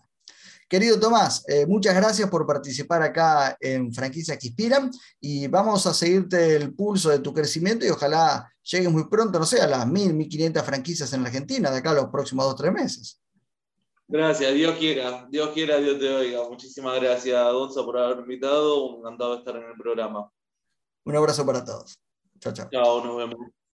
Querido 0.68 0.98
Tomás, 0.98 1.44
eh, 1.48 1.66
muchas 1.66 1.94
gracias 1.94 2.28
por 2.28 2.46
participar 2.46 3.02
acá 3.02 3.56
en 3.60 3.92
Franquicias 3.92 4.38
que 4.38 4.48
Inspiran 4.48 4.90
y 5.20 5.46
vamos 5.46 5.86
a 5.86 5.94
seguirte 5.94 6.56
el 6.56 6.74
pulso 6.74 7.10
de 7.10 7.20
tu 7.20 7.32
crecimiento 7.32 7.84
y 7.84 7.90
ojalá 7.90 8.52
llegues 8.62 8.90
muy 8.90 9.08
pronto, 9.08 9.38
no 9.38 9.46
sé, 9.46 9.60
a 9.60 9.66
las 9.66 9.86
1.000, 9.86 10.14
1.500 10.28 10.62
franquicias 10.62 11.12
en 11.12 11.22
la 11.22 11.28
Argentina 11.28 11.70
de 11.70 11.78
acá 11.78 11.90
a 11.90 11.94
los 11.94 12.06
próximos 12.06 12.44
dos 12.44 12.54
o 12.54 12.56
tres 12.56 12.72
meses. 12.72 13.20
Gracias, 14.12 14.52
Dios 14.54 14.76
quiera, 14.76 15.28
Dios 15.30 15.50
quiera, 15.50 15.76
Dios 15.78 16.00
te 16.00 16.08
oiga. 16.12 16.48
Muchísimas 16.48 17.00
gracias, 17.00 17.52
Gonza, 17.52 17.84
por 17.84 17.96
haberme 17.96 18.22
invitado. 18.22 18.86
Un 18.86 18.98
encantado 18.98 19.38
estar 19.38 19.54
en 19.54 19.62
el 19.62 19.76
programa. 19.76 20.28
Un 21.10 21.16
abrazo 21.16 21.44
para 21.44 21.64
todos. 21.64 21.98
Chao, 22.38 22.52
chao. 22.52 22.68
Chao, 22.70 23.04
nos 23.04 23.16
vemos. 23.16 23.50